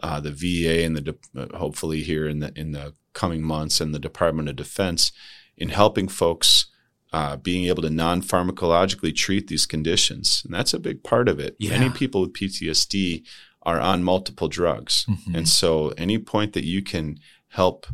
uh, 0.03 0.19
the 0.19 0.31
VA 0.31 0.83
and 0.85 0.95
the 0.95 1.01
de- 1.01 1.15
uh, 1.35 1.57
hopefully 1.57 2.01
here 2.03 2.27
in 2.27 2.39
the 2.39 2.51
in 2.55 2.71
the 2.71 2.93
coming 3.13 3.41
months 3.41 3.81
and 3.81 3.93
the 3.95 3.99
Department 3.99 4.47
of 4.49 4.55
Defense 4.55 5.11
in 5.57 5.69
helping 5.69 6.07
folks 6.07 6.67
uh, 7.13 7.35
being 7.37 7.65
able 7.65 7.81
to 7.81 7.89
non-pharmacologically 7.89 9.15
treat 9.15 9.47
these 9.47 9.65
conditions, 9.65 10.41
and 10.45 10.53
that's 10.53 10.73
a 10.73 10.79
big 10.79 11.03
part 11.03 11.27
of 11.29 11.39
it. 11.39 11.55
Yeah. 11.57 11.71
Many 11.79 11.89
people 11.89 12.21
with 12.21 12.33
PTSD 12.33 13.23
are 13.63 13.79
on 13.79 14.03
multiple 14.03 14.47
drugs, 14.47 15.05
Mhm. 15.09 15.35
and 15.35 15.49
so 15.49 15.89
any 15.97 16.17
point 16.19 16.53
that 16.53 16.65
you 16.65 16.81
can 16.83 17.19
help 17.49 17.87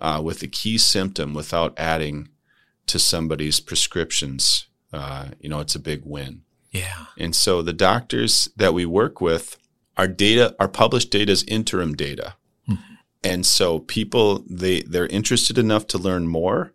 uh, 0.00 0.20
with 0.22 0.42
a 0.42 0.46
key 0.48 0.76
symptom 0.76 1.32
without 1.34 1.72
adding 1.78 2.28
to 2.86 2.98
somebody's 2.98 3.60
prescriptions, 3.60 4.66
uh, 4.92 5.28
you 5.40 5.48
know, 5.48 5.60
it's 5.60 5.74
a 5.76 5.78
big 5.80 6.02
win. 6.04 6.42
Yeah. 6.72 7.06
And 7.16 7.34
so 7.34 7.62
the 7.62 7.72
doctors 7.72 8.48
that 8.56 8.74
we 8.74 8.84
work 8.84 9.20
with, 9.20 9.56
our 9.96 10.08
data, 10.08 10.54
our 10.58 10.68
published 10.68 11.10
data 11.10 11.30
is 11.32 11.44
interim 11.44 11.94
data. 11.94 12.34
Mhm. 12.68 12.78
And 13.22 13.46
so 13.46 13.78
people, 13.78 14.44
they, 14.48 14.82
they're 14.82 15.06
interested 15.06 15.56
enough 15.58 15.86
to 15.88 15.98
learn 15.98 16.26
more. 16.26 16.72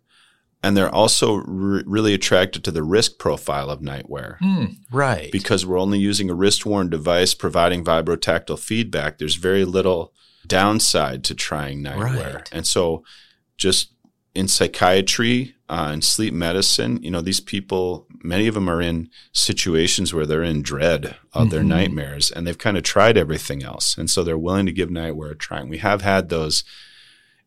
And 0.62 0.76
they're 0.76 0.94
also 0.94 1.36
re- 1.46 1.82
really 1.86 2.12
attracted 2.12 2.64
to 2.64 2.70
the 2.70 2.82
risk 2.82 3.18
profile 3.18 3.70
of 3.70 3.80
NightWare 3.80 4.38
Mm. 4.40 4.76
Right. 4.90 5.32
because 5.32 5.64
we're 5.64 5.78
only 5.80 5.98
using 5.98 6.28
a 6.28 6.34
wrist 6.34 6.66
worn 6.66 6.90
device 6.90 7.32
providing 7.34 7.82
vibrotactile 7.82 8.58
feedback. 8.58 9.16
There's 9.16 9.36
very 9.36 9.64
little 9.64 10.12
downside 10.46 11.24
to 11.24 11.34
trying 11.34 11.82
NightWare. 11.82 12.34
Right. 12.34 12.48
And 12.52 12.66
so 12.66 13.04
just 13.56 13.92
in 14.34 14.48
psychiatry 14.48 15.54
uh, 15.70 15.88
and 15.92 16.04
sleep 16.04 16.34
medicine, 16.34 17.02
you 17.02 17.10
know, 17.10 17.20
these 17.22 17.40
people, 17.40 18.06
many 18.22 18.46
of 18.46 18.54
them 18.54 18.68
are 18.68 18.80
in 18.82 19.08
situations 19.32 20.12
where 20.12 20.26
they're 20.26 20.42
in 20.42 20.62
dread 20.62 21.16
of 21.32 21.50
their 21.50 21.62
Mhm. 21.62 21.66
nightmares 21.68 22.30
and 22.30 22.46
they've 22.46 22.58
kind 22.58 22.76
of 22.76 22.82
tried 22.82 23.16
everything 23.16 23.62
else. 23.62 23.96
And 23.98 24.10
so 24.10 24.22
they're 24.22 24.36
willing 24.38 24.66
to 24.66 24.72
give 24.72 24.88
NightWare 24.90 25.32
a 25.32 25.34
try. 25.34 25.60
And 25.60 25.70
we 25.70 25.78
have 25.78 26.02
had 26.02 26.28
those 26.28 26.64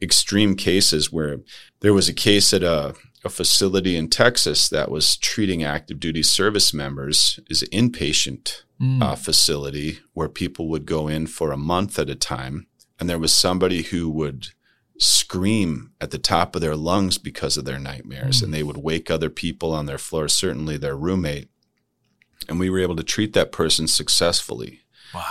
extreme 0.01 0.55
cases 0.55 1.12
where 1.12 1.39
there 1.81 1.93
was 1.93 2.09
a 2.09 2.13
case 2.13 2.53
at 2.53 2.63
a, 2.63 2.95
a 3.23 3.29
facility 3.29 3.95
in 3.95 4.09
Texas 4.09 4.67
that 4.69 4.91
was 4.91 5.15
treating 5.17 5.63
active 5.63 5.99
duty 5.99 6.23
service 6.23 6.73
members 6.73 7.39
is 7.49 7.62
an 7.62 7.69
inpatient 7.69 8.63
Mm. 8.81 9.01
uh, 9.01 9.15
facility 9.15 9.99
where 10.13 10.27
people 10.27 10.67
would 10.67 10.86
go 10.86 11.07
in 11.07 11.27
for 11.27 11.51
a 11.51 11.57
month 11.57 11.97
at 11.99 12.09
a 12.09 12.15
time. 12.15 12.65
And 12.99 13.07
there 13.09 13.19
was 13.19 13.31
somebody 13.31 13.83
who 13.83 14.09
would 14.09 14.47
scream 15.04 15.92
at 16.00 16.12
the 16.12 16.18
top 16.18 16.56
of 16.56 16.62
their 16.62 16.76
lungs 16.76 17.18
because 17.18 17.58
of 17.58 17.66
their 17.66 17.80
nightmares. 17.80 18.39
Mm. 18.39 18.44
And 18.46 18.54
they 18.54 18.63
would 18.63 18.78
wake 18.78 19.10
other 19.12 19.30
people 19.30 19.72
on 19.74 19.86
their 19.86 19.98
floor, 19.98 20.28
certainly 20.28 20.78
their 20.78 20.96
roommate. 20.96 21.50
And 22.48 22.60
we 22.60 22.70
were 22.70 22.80
able 22.80 22.96
to 22.96 23.04
treat 23.04 23.34
that 23.34 23.52
person 23.52 23.88
successfully. 23.88 24.82
wow. 25.13 25.24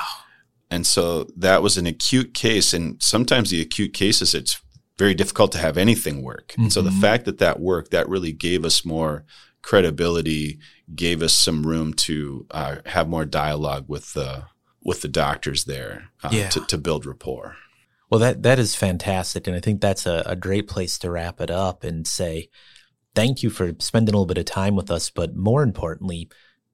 And 0.70 0.86
so 0.86 1.24
that 1.36 1.62
was 1.62 1.76
an 1.76 1.86
acute 1.86 2.32
case. 2.32 2.72
And 2.72 3.02
sometimes 3.02 3.50
the 3.50 3.60
acute 3.60 3.92
cases, 3.92 4.34
it's 4.34 4.58
very 4.96 5.12
difficult 5.14 5.52
to 5.52 5.58
have 5.58 5.76
anything 5.76 6.22
work. 6.22 6.54
And 6.56 6.72
so 6.72 6.80
the 6.80 6.88
Mhm. 6.90 7.00
fact 7.00 7.24
that 7.26 7.38
that 7.38 7.60
worked, 7.60 7.90
that 7.90 8.08
really 8.08 8.32
gave 8.32 8.64
us 8.64 8.82
more 8.84 9.24
credibility, 9.60 10.58
gave 10.94 11.22
us 11.22 11.32
some 11.34 11.66
room 11.66 11.92
to 11.94 12.46
uh, 12.50 12.76
have 12.86 13.08
more 13.08 13.24
dialogue 13.24 13.84
with 13.88 14.12
the 14.14 14.44
with 14.84 15.00
the 15.02 15.08
doctors 15.08 15.64
there 15.64 16.08
uh, 16.24 16.30
Yeah. 16.32 16.48
to, 16.48 16.66
to 16.66 16.76
build 16.76 17.06
rapport. 17.06 17.56
Well, 18.12 18.18
that 18.18 18.42
that 18.42 18.58
is 18.58 18.74
fantastic, 18.74 19.46
and 19.46 19.56
I 19.56 19.60
think 19.60 19.80
that's 19.80 20.04
a, 20.04 20.22
a 20.26 20.36
great 20.36 20.68
place 20.68 20.98
to 20.98 21.10
wrap 21.10 21.40
it 21.40 21.50
up 21.50 21.82
and 21.82 22.06
say 22.06 22.50
thank 23.14 23.42
you 23.42 23.48
for 23.48 23.72
spending 23.78 24.14
a 24.14 24.18
little 24.18 24.26
bit 24.26 24.36
of 24.36 24.44
time 24.44 24.76
with 24.76 24.90
us, 24.90 25.08
but 25.08 25.34
more 25.34 25.62
importantly, 25.62 26.28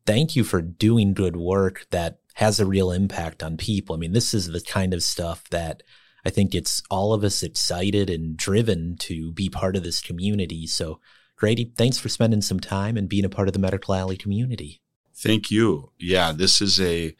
thank 0.04 0.34
you 0.34 0.42
for 0.42 0.60
doing 0.60 1.14
good 1.14 1.36
work 1.36 1.86
that 1.92 2.18
has 2.34 2.58
a 2.58 2.66
real 2.66 2.90
impact 2.90 3.44
on 3.44 3.56
people. 3.56 3.94
I 3.94 3.98
mean, 4.00 4.14
this 4.14 4.34
is 4.34 4.48
the 4.48 4.60
kind 4.60 4.92
of 4.92 5.00
stuff 5.00 5.48
that 5.50 5.84
I 6.24 6.30
think 6.30 6.50
gets 6.50 6.82
all 6.90 7.12
of 7.12 7.22
us 7.22 7.44
excited 7.44 8.10
and 8.10 8.36
driven 8.36 8.96
to 9.02 9.30
be 9.30 9.48
part 9.48 9.76
of 9.76 9.84
this 9.84 10.00
community. 10.00 10.66
So, 10.66 10.98
Grady, 11.36 11.72
thanks 11.76 11.98
for 11.98 12.08
spending 12.08 12.42
some 12.42 12.58
time 12.58 12.96
and 12.96 13.08
being 13.08 13.24
a 13.24 13.28
part 13.28 13.46
of 13.46 13.52
the 13.52 13.60
Medical 13.60 13.94
Alley 13.94 14.16
community. 14.16 14.80
Thank 15.14 15.52
you. 15.52 15.92
Yeah, 16.00 16.32
this 16.32 16.60
is 16.60 16.80
a 16.80 17.14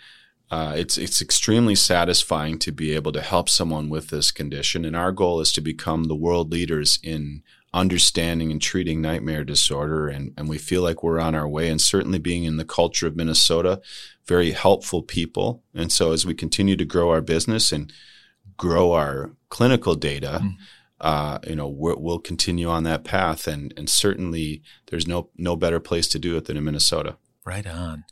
uh, 0.50 0.72
it's 0.76 0.96
it's 0.96 1.20
extremely 1.20 1.74
satisfying 1.74 2.58
to 2.61 2.72
be 2.72 2.94
able 2.94 3.12
to 3.12 3.20
help 3.20 3.48
someone 3.48 3.88
with 3.88 4.08
this 4.08 4.30
condition, 4.30 4.84
and 4.84 4.96
our 4.96 5.12
goal 5.12 5.40
is 5.40 5.52
to 5.52 5.61
become 5.61 6.04
the 6.04 6.16
world 6.16 6.50
leaders 6.50 6.98
in 7.02 7.42
understanding 7.74 8.50
and 8.50 8.62
treating 8.62 9.02
nightmare 9.02 9.44
disorder, 9.44 10.08
and 10.08 10.32
and 10.38 10.48
we 10.48 10.56
feel 10.56 10.82
like 10.82 11.02
we're 11.02 11.20
on 11.20 11.34
our 11.34 11.48
way. 11.48 11.68
And 11.68 11.80
certainly, 11.80 12.18
being 12.18 12.44
in 12.44 12.56
the 12.56 12.64
culture 12.64 13.06
of 13.06 13.16
Minnesota, 13.16 13.82
very 14.26 14.52
helpful 14.52 15.02
people. 15.02 15.62
And 15.74 15.92
so, 15.92 16.12
as 16.12 16.24
we 16.24 16.34
continue 16.34 16.76
to 16.76 16.84
grow 16.84 17.11
our 17.11 17.20
business 17.20 17.70
and 17.70 17.92
grow 18.56 18.92
our 18.92 19.32
clinical 19.50 19.94
data. 19.94 20.40
Mm. 20.42 20.56
Uh, 21.00 21.38
you 21.46 21.54
know, 21.54 21.68
we're, 21.68 21.94
we'll 21.94 22.18
continue 22.18 22.68
on 22.68 22.82
that 22.82 23.04
path, 23.04 23.46
and 23.46 23.72
and 23.76 23.88
certainly 23.88 24.62
there's 24.87 25.06
no 25.06 25.28
no 25.37 25.54
better 25.56 25.78
place 25.78 26.08
to 26.08 26.18
do 26.18 26.37
it 26.37 26.46
than 26.46 26.56
in 26.56 26.64
Minnesota. 26.64 27.16
Right 27.44 27.66
on. 27.66 28.04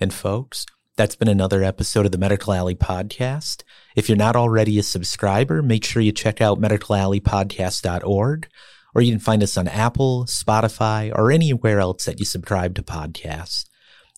And 0.00 0.14
folks, 0.14 0.64
that's 1.00 1.16
been 1.16 1.28
another 1.28 1.64
episode 1.64 2.04
of 2.04 2.12
the 2.12 2.18
Medical 2.18 2.52
Alley 2.52 2.74
podcast. 2.74 3.62
If 3.96 4.06
you're 4.06 4.18
not 4.18 4.36
already 4.36 4.78
a 4.78 4.82
subscriber, 4.82 5.62
make 5.62 5.82
sure 5.82 6.02
you 6.02 6.12
check 6.12 6.42
out 6.42 6.60
medicalalleypodcast.org 6.60 8.48
or 8.94 9.00
you 9.00 9.10
can 9.10 9.18
find 9.18 9.42
us 9.42 9.56
on 9.56 9.66
Apple, 9.66 10.26
Spotify, 10.26 11.10
or 11.14 11.32
anywhere 11.32 11.80
else 11.80 12.04
that 12.04 12.18
you 12.18 12.26
subscribe 12.26 12.74
to 12.74 12.82
podcasts. 12.82 13.64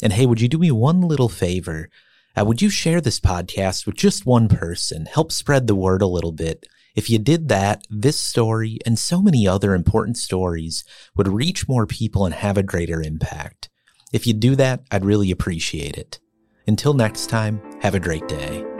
And 0.02 0.12
hey, 0.12 0.26
would 0.26 0.40
you 0.40 0.48
do 0.48 0.58
me 0.58 0.72
one 0.72 1.02
little 1.02 1.28
favor? 1.28 1.88
Uh, 2.36 2.44
would 2.46 2.60
you 2.60 2.68
share 2.68 3.00
this 3.00 3.20
podcast 3.20 3.86
with 3.86 3.94
just 3.94 4.26
one 4.26 4.48
person? 4.48 5.06
Help 5.06 5.30
spread 5.30 5.68
the 5.68 5.76
word 5.76 6.02
a 6.02 6.08
little 6.08 6.32
bit. 6.32 6.66
If 6.96 7.08
you 7.08 7.20
did 7.20 7.46
that, 7.46 7.84
this 7.90 8.20
story 8.20 8.80
and 8.84 8.98
so 8.98 9.22
many 9.22 9.46
other 9.46 9.76
important 9.76 10.16
stories 10.16 10.82
would 11.14 11.28
reach 11.28 11.68
more 11.68 11.86
people 11.86 12.26
and 12.26 12.34
have 12.34 12.58
a 12.58 12.64
greater 12.64 13.00
impact. 13.00 13.70
If 14.12 14.26
you 14.26 14.34
do 14.34 14.56
that, 14.56 14.82
I'd 14.90 15.04
really 15.04 15.30
appreciate 15.30 15.96
it. 15.96 16.18
Until 16.66 16.94
next 16.94 17.26
time, 17.26 17.60
have 17.80 17.94
a 17.94 18.00
great 18.00 18.26
day. 18.28 18.71